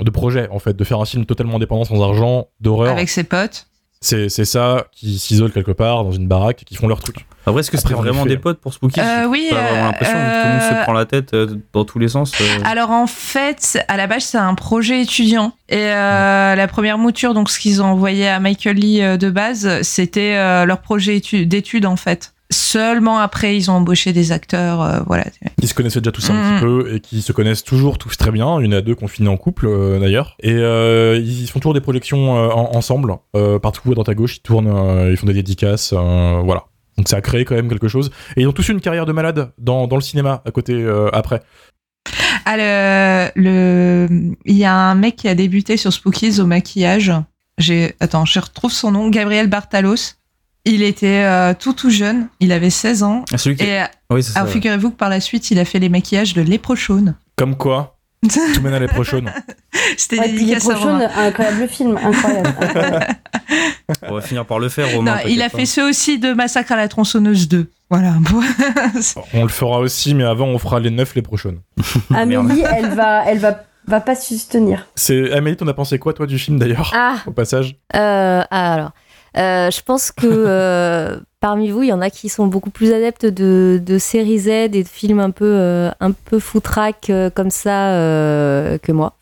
[0.00, 2.92] de projet, en fait, de faire un film totalement indépendant, sans argent, d'horreur.
[2.92, 3.66] Avec ses potes.
[4.00, 7.26] C'est c'est ça, qui s'isolent quelque part dans une baraque et qui font leur truc.
[7.46, 9.00] Après, est-ce que c'était en vraiment des potes pour Spooky?
[9.00, 11.56] Euh, oui, pas euh, l'impression que tout le monde euh, se prend la tête euh,
[11.72, 12.32] dans tous les sens.
[12.40, 12.44] euh.
[12.64, 15.52] Alors en fait, à la base, c'est un projet étudiant.
[15.68, 19.30] Et euh, la première mouture, donc ce qu'ils ont envoyé à Michael Lee euh, de
[19.30, 22.34] base, c'était euh, leur projet étu- d'études en fait.
[22.50, 25.24] Seulement après, ils ont embauché des acteurs, euh, voilà.
[25.60, 28.30] Qui se connaissaient déjà tous un petit peu et qui se connaissent toujours tous très
[28.30, 28.46] bien.
[28.46, 30.36] En a deux fini en couple euh, d'ailleurs.
[30.42, 33.14] Et euh, ils font toujours des projections en- ensemble,
[33.62, 34.36] partout à droite à gauche.
[34.38, 36.64] Ils tournent, ils font des dédicaces, voilà.
[36.96, 38.10] Donc ça a créé quand même quelque chose.
[38.36, 40.86] Et ils ont tous eu une carrière de malade dans, dans le cinéma à côté
[41.12, 41.42] après.
[42.46, 47.12] Ah, le, le- il y a un mec qui a débuté sur Spookies au maquillage.
[47.58, 50.14] J'ai, attends, je retrouve son nom, Gabriel Bartalos.
[50.68, 53.24] Il était euh, tout tout jeune, il avait 16 ans.
[53.32, 54.40] Ah, celui qui- Et euh, Oui, c'est ça.
[54.40, 57.14] alors figurez-vous que par la suite, il a fait les maquillages de Léprochaune.
[57.36, 57.96] Comme quoi,
[58.30, 59.32] tout mène à les prochaines.
[59.96, 61.08] C'était Ouais, dédicace à Romain.
[61.16, 62.52] incroyable film, incroyable.
[64.02, 65.16] On va finir par le faire, Romain.
[65.16, 67.70] Non, il a fait ceux aussi de Massacre à la tronçonneuse 2.
[67.90, 68.12] Voilà.
[69.32, 71.60] On le fera aussi, mais avant on fera les neuf les prochaines.
[72.14, 74.86] Amélie, elle va, elle va, va pas se soutenir.
[74.94, 77.76] C'est Amélie, t'en as pensé quoi toi du film d'ailleurs Ah, Au passage?
[77.96, 78.90] Euh, ah, alors,
[79.38, 82.92] euh, je pense que euh, parmi vous, il y en a qui sont beaucoup plus
[82.92, 87.30] adeptes de, de séries Z et de films un peu, euh, un peu foutraque euh,
[87.30, 87.92] comme ça
[88.82, 89.14] que moi.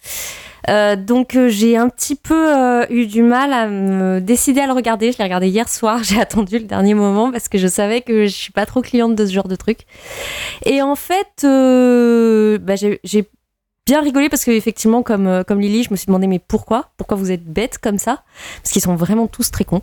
[0.96, 5.12] Donc j'ai un petit peu eu du mal à me décider à le regarder.
[5.12, 6.02] Je l'ai regardé hier soir.
[6.02, 9.14] J'ai attendu le dernier moment parce que je savais que je suis pas trop cliente
[9.14, 9.80] de ce genre de truc.
[10.64, 13.28] Et en fait, bah, j'ai
[13.86, 16.90] bien rigolé parce que effectivement, comme euh, comme Lily, je me suis demandé mais pourquoi?
[16.96, 18.22] Pourquoi vous êtes bête comme ça?
[18.62, 19.80] Parce qu'ils sont vraiment tous très cons.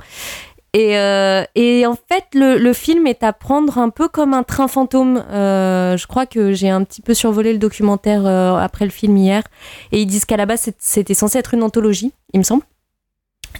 [0.75, 4.41] Et, euh, et en fait, le, le film est à prendre un peu comme un
[4.41, 5.17] train fantôme.
[5.29, 9.15] Euh, je crois que j'ai un petit peu survolé le documentaire euh, après le film
[9.15, 9.43] hier.
[9.91, 12.63] Et ils disent qu'à la base, c'était censé être une anthologie, il me semble.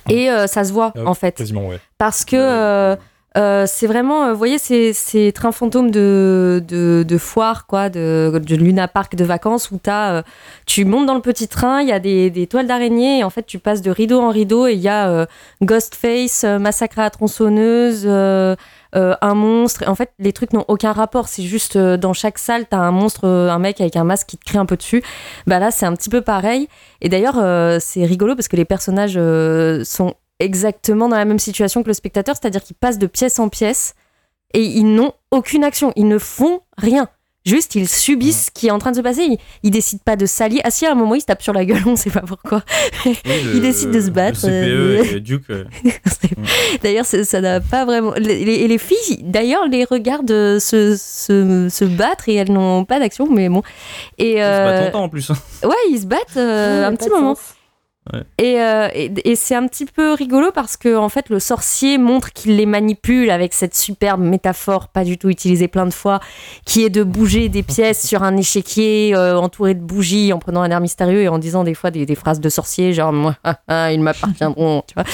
[0.10, 1.80] Et ça se voit, Ah, en fait Quasiment, ouais.
[2.00, 2.98] parce que
[3.36, 7.90] euh, c'est vraiment, euh, vous voyez, ces, ces trains fantômes de, de, de foire, quoi,
[7.90, 10.22] de, de Luna Park de vacances où as, euh,
[10.68, 13.32] tu montes dans le petit train, il y a des, des toiles d'araignée et en
[13.32, 15.26] fait tu passes de rideau en rideau et il y a euh,
[15.64, 19.84] Ghostface, euh, Massacre à tronçonneuse, un monstre.
[19.88, 21.28] En fait, les trucs n'ont aucun rapport.
[21.28, 24.46] C'est juste dans chaque salle, t'as un monstre, un mec avec un masque qui te
[24.46, 25.02] crie un peu dessus.
[25.48, 26.68] Bah là, c'est un petit peu pareil.
[27.02, 27.42] Et d'ailleurs,
[27.82, 29.20] c'est rigolo parce que les personnages
[29.84, 30.14] sont
[30.44, 33.96] exactement dans la même situation que le spectateur, c'est-à-dire qu'ils passent de pièce en pièce
[34.54, 37.08] et ils n'ont aucune action, ils ne font rien.
[37.46, 39.24] Juste, ils subissent ce qui est en train de se passer.
[39.24, 40.62] Ils, ils décident pas de s'allier.
[40.64, 42.64] Ah si, à un moment, ils se tapent sur la gueule, on sait pas pourquoi.
[43.06, 43.18] Oui,
[43.54, 45.50] Ils décident de se battre, Le CPE euh, et Duke.
[45.50, 45.66] euh,
[46.84, 48.14] D'ailleurs, ça n'a pas vraiment.
[48.14, 52.52] les- les- Et les filles, d'ailleurs, les regardent euh, se, se, se battre et elles
[52.52, 53.62] n'ont pas d'action, mais bon.
[54.18, 55.30] Et Ils se euh, battent longtemps en plus.
[55.30, 55.36] hein.
[55.64, 57.36] Ouais, ils se battent euh, un petit moment.
[57.36, 57.56] sens.
[58.38, 61.98] Et, euh, et, et c'est un petit peu rigolo parce que en fait le sorcier
[61.98, 66.20] montre qu'il les manipule avec cette superbe métaphore pas du tout utilisée plein de fois
[66.66, 70.62] qui est de bouger des pièces sur un échiquier euh, entouré de bougies en prenant
[70.62, 73.38] un air mystérieux et en disant des fois des, des phrases de sorcier genre moi
[73.46, 75.06] ah, ah, ils m'appartiendront tu vois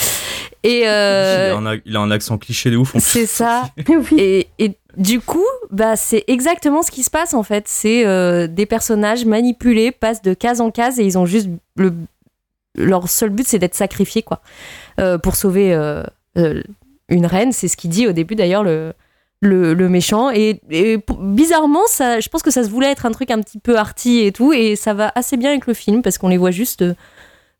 [0.64, 2.96] et euh, Il, a un, il a un accent cliché de ouf.
[2.98, 3.70] c'est ça
[4.18, 4.48] et
[4.98, 7.66] du coup, bah, c'est exactement ce qui se passe en fait.
[7.68, 11.94] C'est euh, des personnages manipulés, passent de case en case et ils ont juste le
[12.80, 14.42] leur seul but, c'est d'être sacrifiés quoi,
[15.00, 16.04] euh, pour sauver euh,
[16.38, 16.62] euh,
[17.10, 17.52] une reine.
[17.52, 18.94] C'est ce qu'il dit au début d'ailleurs le
[19.42, 20.60] le, le méchant et,
[21.18, 24.20] bizarrement ça je pense que ça se voulait être un truc un petit peu arty
[24.26, 26.84] et tout et ça va assez bien avec le film parce qu'on les voit juste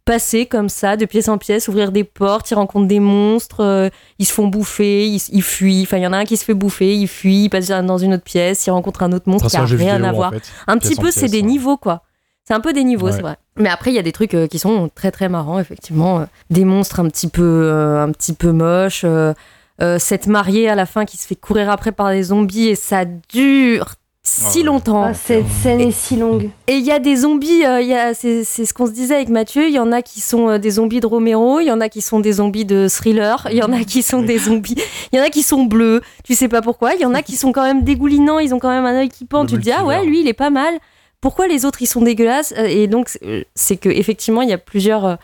[0.04, 3.90] passer comme ça de pièce en pièce ouvrir des portes ils rencontrent des monstres euh,
[4.18, 5.84] ils se font bouffer, ils, ils fuient.
[5.84, 7.98] Enfin, il y en a un qui se fait bouffer, il fuit, il passe dans
[7.98, 10.34] une autre pièce, il rencontre un autre monstre qui a rien vidéo, à en voir.
[10.34, 10.44] fait.
[10.68, 11.48] Un Pièce petit peu, c'est des ouais.
[11.48, 12.04] niveaux, quoi.
[12.50, 13.12] C'est un peu des niveaux, Ouais.
[13.12, 13.36] c'est vrai.
[13.58, 16.22] Mais après, il y a des trucs euh, qui sont très très marrants, effectivement.
[16.22, 19.04] Euh, Des monstres un petit peu, euh, un petit peu moches.
[19.06, 19.34] euh,
[19.82, 22.76] euh, cette mariée à la fin qui se fait courir après par des zombies et
[22.76, 23.94] ça dure
[24.24, 24.64] si ouais.
[24.66, 25.04] longtemps.
[25.04, 26.50] Ah, cette scène est si longue.
[26.68, 29.16] Et il y a des zombies, euh, il y a- c'est ce qu'on se disait
[29.16, 31.72] avec Mathieu, il y en a qui sont euh, des zombies de Romero, il y
[31.72, 34.38] en a qui sont des zombies de thriller, il y en a qui sont des
[34.40, 34.76] zombies,
[35.14, 37.22] il y en a qui sont bleus, tu sais pas pourquoi, il y en a
[37.22, 39.56] qui sont quand même dégoulinants, ils ont quand même un œil qui pend, Le tu
[39.56, 40.74] te dis ah ouais, lui il est pas mal.
[41.22, 44.50] Pourquoi les autres ils sont dégueulasses Euh, Et donc c'est- euh, c'est que effectivement il
[44.50, 45.16] y a plusieurs euh,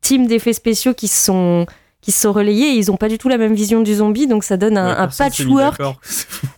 [0.00, 1.66] teams d'effets spéciaux qui se sont
[2.00, 4.26] qui se sont relayés et ils ont pas du tout la même vision du zombie
[4.26, 5.80] donc ça donne un, Ouais, un patchwork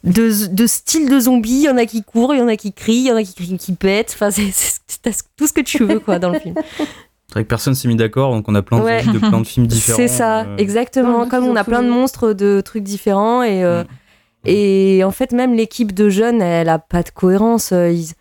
[0.05, 1.51] de, de style de zombies.
[1.59, 3.17] Il y en a qui courent, il y en a qui crient, il y en
[3.17, 4.13] a qui crient, qui pètent.
[4.15, 4.53] Enfin, c'est
[5.37, 6.55] tout ce que tu veux, quoi, dans le film.
[6.79, 9.03] C'est vrai que personne s'est mis d'accord, donc on a plein de, Ouais.
[9.05, 9.97] de plein de films différents.
[9.99, 11.29] C'est ça, euh, exactement.
[11.29, 13.87] Comme on a plein de monstres de trucs différents et, euh, Mm.
[14.47, 17.71] et en fait, même l'équipe de jeunes, elle a pas de cohérence.
[17.73, 18.13] Ils,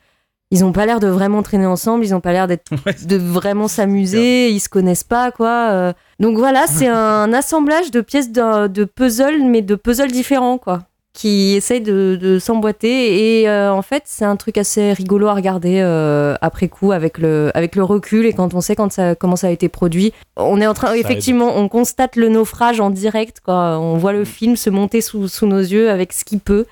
[0.53, 2.95] ils ont pas l'air de vraiment traîner ensemble, ils ont pas l'air d'être Ouais.
[3.05, 5.69] de vraiment s'amuser, ils se connaissent pas quoi.
[5.71, 5.93] euh.
[6.19, 6.87] Donc voilà, c'est
[7.23, 10.83] un assemblage de pièces de, de puzzle, mais de puzzles différents quoi,
[11.13, 13.41] qui essayent de, de s'emboîter.
[13.41, 17.17] Et euh, en fait, c'est un truc assez rigolo à regarder euh, après coup avec
[17.17, 20.13] le avec le recul et quand on sait quand ça comment ça a été produit.
[20.37, 23.77] On est en train, effectivement, on constate le naufrage en direct quoi.
[23.79, 26.65] On voit le film se monter sous, sous nos yeux avec ce qu'il peut.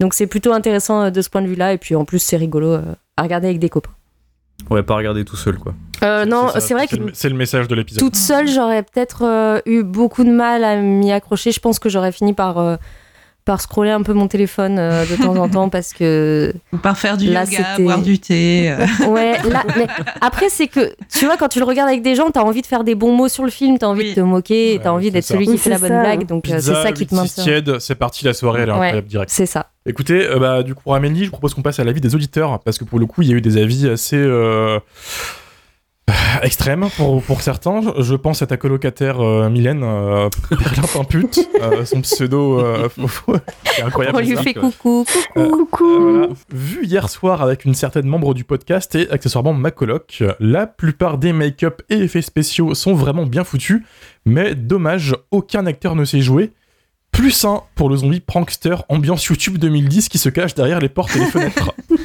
[0.00, 1.74] Donc c'est plutôt intéressant de ce point de vue-là.
[1.74, 2.78] Et puis en plus, c'est rigolo
[3.20, 3.90] à regarder avec des copains.
[4.70, 5.74] Ouais, pas regarder tout seul, quoi.
[6.02, 8.00] Euh, non, c'est vrai que le- C'est le message de l'épisode.
[8.00, 11.50] toute seule, j'aurais peut-être euh, eu beaucoup de mal à m'y accrocher.
[11.52, 12.76] Je pense que j'aurais fini par, euh,
[13.46, 16.52] par scroller un peu mon téléphone euh, de temps en temps parce que.
[16.74, 18.70] Ou par faire du Là, yoga, boire du thé.
[18.70, 18.86] euh.
[19.08, 19.86] Ouais, là, mais
[20.20, 22.66] après, c'est que, tu vois, quand tu le regardes avec des gens, t'as envie de
[22.66, 24.10] faire des bons mots sur le film, t'as envie Oui.
[24.10, 26.00] de te moquer, Ouais, t'as envie d'être celui qui Oui, fait la bonne ça.
[26.00, 27.44] blague, donc c'est ça qui te 8-6 maintient.
[27.44, 28.78] tiède, c'est parti, la soirée elle est Ouais.
[28.78, 29.30] incroyable direct.
[29.30, 29.70] C'est ça.
[29.90, 32.78] Écoutez, euh, bah, du coup, Amélie, je propose qu'on passe à l'avis des auditeurs, parce
[32.78, 34.78] que pour le coup, il y a eu des avis assez euh,
[36.42, 37.80] extrêmes pour, pour certains.
[37.98, 42.88] Je pense à ta colocataire euh, Mylène, euh, Perlin Pimpute, euh, son pseudo, euh,
[43.64, 44.18] c'est incroyable.
[44.18, 45.04] On lui fait coucou.
[45.34, 45.84] Coucou.
[45.84, 46.28] Euh, voilà.
[46.52, 51.18] Vu hier soir avec une certaine membre du podcast et accessoirement ma coloc, la plupart
[51.18, 53.82] des make-up et effets spéciaux sont vraiment bien foutus,
[54.24, 56.52] mais dommage, aucun acteur ne sait jouer.
[57.12, 61.14] Plus un pour le zombie prankster ambiance YouTube 2010 qui se cache derrière les portes
[61.16, 61.72] et les fenêtres.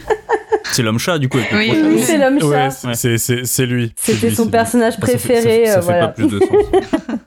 [0.72, 1.38] C'est l'homme chat, du coup.
[1.54, 1.72] Oui.
[1.72, 2.70] Oui, c'est l'homme chat.
[2.96, 3.94] c'est- lui.
[3.96, 5.66] C'était son personnage ça fait- préféré.
[5.68, 6.08] Ça, ça euh, fait voilà.
[6.08, 6.50] pas plus de sens.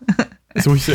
[0.66, 0.94] Oui, c'est-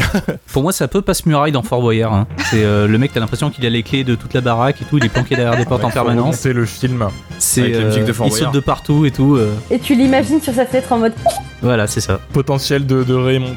[0.52, 2.14] Pour moi, c'est un peu passe-muraille dans Fort Boyard.
[2.14, 2.28] hein.
[2.50, 4.86] C'est euh, le mec, t'as l'impression qu'il a les clés de toute la baraque et
[4.86, 6.36] tout, il est planqué derrière des portes en permanence.
[6.38, 7.08] remonter le film.
[7.40, 8.52] C'est Avec la musique de Fort il saute Boyard.
[8.54, 9.36] de partout et tout.
[9.36, 11.14] euh, Et tu l'imagines sur sa fenêtre en mode
[11.62, 12.20] Voilà, c'est ça.
[12.34, 13.04] potentiel de,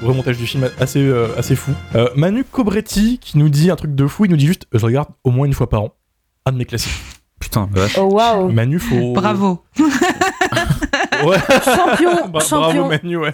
[0.05, 1.73] remontage du film assez, euh, assez fou.
[1.95, 4.85] Euh, Manu Cobretti qui nous dit un truc de fou, il nous dit juste je
[4.85, 5.93] regarde au moins une fois par an.
[6.45, 6.93] Un de mes classiques.
[7.41, 7.99] Putain, vache.
[7.99, 9.13] Oh waouh Manu, faut.
[9.13, 9.63] Bravo.
[11.25, 11.37] Ouais.
[11.65, 13.33] Champion Bra- Champion Bravo Manu, ouais.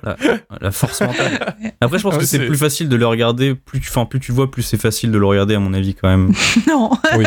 [0.60, 1.54] La force mentale.
[1.80, 3.54] Après, je pense Ouais, que c'est plus facile de le regarder.
[3.54, 5.94] Plus tu, enfin, plus tu vois, plus c'est facile de le regarder, à mon avis,
[5.94, 6.32] quand même.
[6.68, 6.90] Non.
[7.16, 7.24] Oui,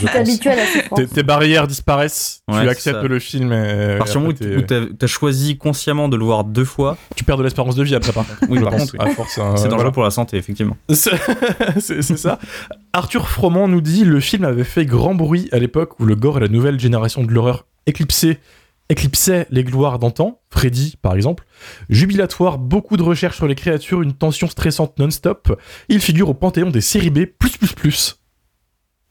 [0.00, 0.98] Tu t'habitues à la souffrance.
[0.98, 3.08] Tes, tes barrières disparaissent, Ouais, tu acceptes ça.
[3.08, 3.94] le film et.
[3.94, 7.24] À partir du moment où t'as as choisi consciemment de le voir deux fois, tu
[7.24, 8.40] perds de l'espérance de vie après, par contre.
[8.48, 9.10] Oui, je par pense, contre, oui.
[9.10, 9.90] hein, c'est dangereux voilà.
[9.92, 10.76] pour la santé, effectivement.
[11.78, 12.38] C'est ça.
[12.92, 16.38] Arthur Froment nous dit le film avait fait grand bruit à l'époque où le gore
[16.38, 18.38] et la nouvelle génération de l'horreur éclipsaient,
[18.88, 21.44] éclipsaient les gloires d'antan, Freddy par exemple.
[21.88, 25.60] Jubilatoire, beaucoup de recherches sur les créatures, une tension stressante non-stop.
[25.88, 27.24] Il figure au panthéon des séries B.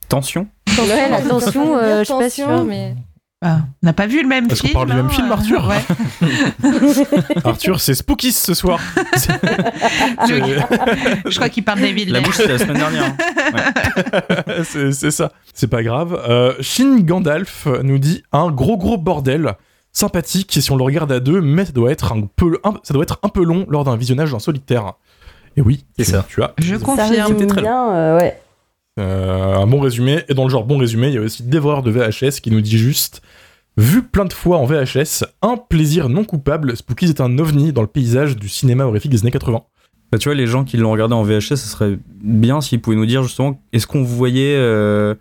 [0.08, 0.48] Tension
[0.78, 2.96] Ouais, la tension, euh, je suis pas sûre, mais.
[3.42, 4.74] Ah, on n'a pas vu le même Est-ce qu'on film.
[4.74, 7.42] parle du même hein, film, euh, Arthur Ouais.
[7.44, 8.80] Arthur, c'est Spookies ce soir.
[9.16, 9.34] C'est-
[11.30, 12.12] Je crois qu'il parle des villes.
[12.12, 13.14] La mouche, c'était la semaine dernière.
[13.54, 14.64] hein.
[14.64, 15.32] c'est c'est ça.
[15.54, 16.20] C'est pas grave.
[16.28, 19.54] Euh, Shin Gandalf nous dit un gros gros bordel.
[19.98, 22.94] Sympathique si on le regarde à deux, mais ça doit être un peu, un- ça
[22.94, 24.94] doit être un peu long lors d'un visionnage en solitaire.
[25.56, 26.26] Et oui, C'est tu- ça.
[26.28, 27.48] Tu as Je confirme.
[27.48, 28.38] très bien, euh, ouais.
[29.00, 30.24] euh, un bon résumé.
[30.28, 32.60] Et dans le genre bon résumé, il y a aussi Dévoreur de VHS qui nous
[32.62, 33.22] dit juste
[33.78, 37.82] Vu plein de fois en VHS, un plaisir non coupable, Spookies est un ovni dans
[37.82, 39.64] le paysage du cinéma horrifique des années 80.
[40.12, 42.96] Bah, tu vois, les gens qui l'ont regardé en VHS, ça serait bien s'ils pouvaient
[42.96, 45.14] nous dire justement, est-ce qu'on voyait euh,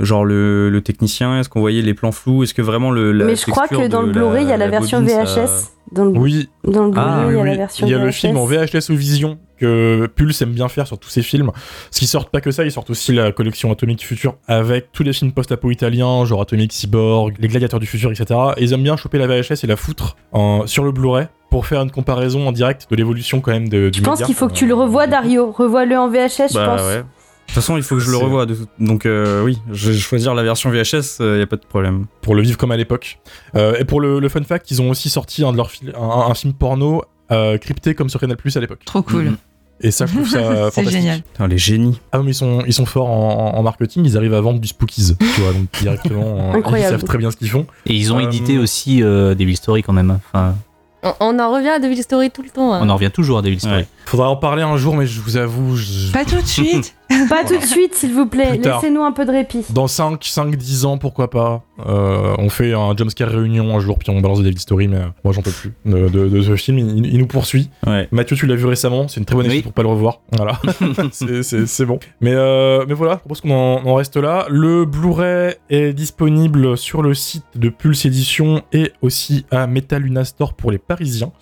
[0.00, 3.12] genre le, le technicien, est-ce qu'on voyait les plans flous, est-ce que vraiment le.
[3.12, 5.26] la Mais je crois que dans le Blu-ray, il y a la, version bobine, VHS.
[5.46, 7.48] ça- Dans le, Oui, dans le Ah, oui, il y a oui.
[7.50, 8.04] la version Il y a VHS.
[8.06, 11.50] le film en VHS ou Vision que Pulse aime bien faire sur tous ses films.
[11.90, 15.02] Ce qui sortent pas que ça, ils sortent aussi la collection Atomique Future avec tous
[15.02, 18.40] les films post-apo italiens, genre Atomic Cyborg, Les Gladiateurs du Futur, etc.
[18.56, 21.66] Et ils aiment bien choper la VHS et la foutre en- sur le Blu-ray pour
[21.66, 24.46] faire une comparaison en direct de l'évolution quand même de, du Je pense qu'il faut
[24.48, 25.50] que tu le revois, Dario.
[25.50, 26.82] Revois-le en VHS, je Bah pense.
[26.86, 27.02] ouais.
[27.50, 28.46] De toute façon, il faut que je le revoie.
[28.46, 31.56] de tout- Donc euh, oui, je vais choisir la version VHS, il n'y a pas
[31.56, 32.06] de problème.
[32.22, 33.18] pour le vivre comme à l'époque.
[33.56, 35.70] Euh, et pour le, le fun fact, ils ont aussi sorti un, de leurs
[36.00, 38.80] un, un film porno euh, crypté comme sur Canal Plus à l'époque.
[38.84, 39.24] Trop cool.
[39.24, 39.36] Mhm.
[39.82, 40.38] Et ça, je trouve ça
[40.70, 40.90] C'est fantastique.
[40.90, 41.22] génial.
[41.22, 41.98] Putain, les génies.
[42.12, 44.68] Ah, mais ils sont, ils sont forts en, en marketing, ils arrivent à vendre du
[44.68, 46.90] spookies, tu vois, donc directement, euh, ils Incroyable.
[46.92, 47.66] savent très bien ce qu'ils font.
[47.86, 50.18] Et ils ont Euh, édité aussi euh, Devil Story quand même.
[50.32, 50.54] Enfin,
[51.02, 52.74] On, on en revient à Devil Story tout le temps.
[52.74, 52.80] hein.
[52.82, 53.74] on en revient toujours à Devil Story.
[53.78, 53.86] Ouais.
[54.04, 56.94] Faudra en parler un jour, mais je vous avoue, je- Pas tout de suite.
[57.28, 58.50] Pas tout de suite, s'il vous plaît.
[58.50, 58.80] Plus tard.
[58.80, 59.64] Laissez-nous un peu de répit.
[59.70, 63.98] dans 5, 5, 10 ans, pourquoi pas, euh, on fait un jumpscare réunion un jour,
[63.98, 66.42] puis on balance des Devil Story, mais euh, moi j'en peux plus de, de- de
[66.42, 67.68] ce film, il, il nous poursuit.
[67.86, 68.08] Ouais.
[68.12, 69.52] Mathieu, tu l'as vu récemment, c'est une très bonne Oui.
[69.52, 70.20] excuse pour pas le revoir.
[70.32, 70.58] Voilà,
[71.12, 71.98] c'est- c'est c'est bon.
[72.20, 74.46] Mais, euh, mais voilà, je propose qu'on en, en reste là.
[74.48, 80.24] Le Blu-ray est disponible sur le site de Pulse Édition et aussi à Metal Luna
[80.24, 81.32] Store pour les Parisiens.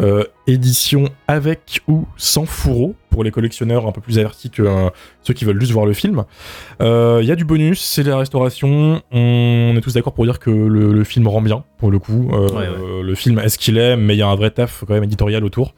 [0.00, 4.88] Euh, édition avec ou sans fourreau pour les collectionneurs un peu plus avertis que euh,
[5.22, 6.24] ceux qui veulent juste voir le film.
[6.80, 9.02] Euh, Il y a du bonus, c'est la restauration.
[9.10, 12.30] On est tous d'accord pour dire que le, le film rend bien, pour le coup.
[12.32, 13.02] Euh, Ouais, ouais.
[13.02, 15.04] Le film est ce qu'il est, mais il y a un vrai taf quand même
[15.04, 15.74] éditorial autour.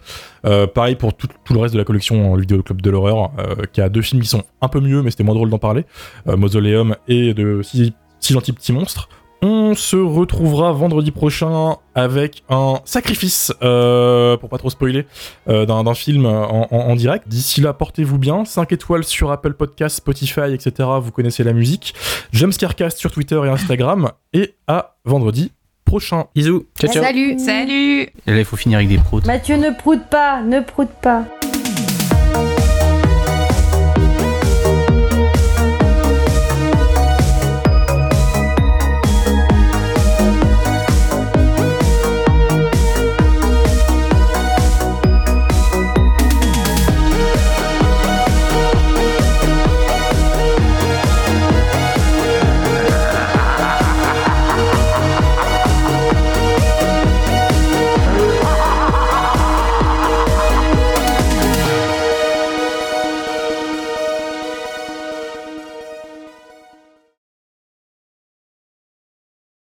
[0.75, 3.31] Pareil pour tout, tout le reste de la collection, le Vidéo Club de l'horreur,
[3.73, 5.85] qui a deux films qui sont un peu mieux, mais c'était moins drôle d'en parler.
[6.27, 9.09] Mausoleum et de Six, Six gentils petits monstres.
[9.45, 15.05] On se retrouvera vendredi prochain avec un sacrifice, euh, pour pas trop spoiler,
[15.49, 17.27] euh, d'un film en, en- en direct.
[17.29, 18.45] D'ici là, portez-vous bien.
[18.45, 20.89] 5 étoiles sur Apple Podcasts, Spotify, etc.
[21.01, 21.93] Vous connaissez la musique.
[22.33, 24.11] Jumpscarecast sur Twitter et Instagram.
[24.33, 25.51] Et à vendredi
[25.85, 26.27] prochain.
[26.37, 26.65] Bisous.
[26.79, 27.03] Ciao, ciao.
[27.03, 28.01] Salut Salut.
[28.03, 29.27] Et là, il faut finir avec des proutes.
[29.27, 31.25] Mathieu, ne proute pas, ne proute pas.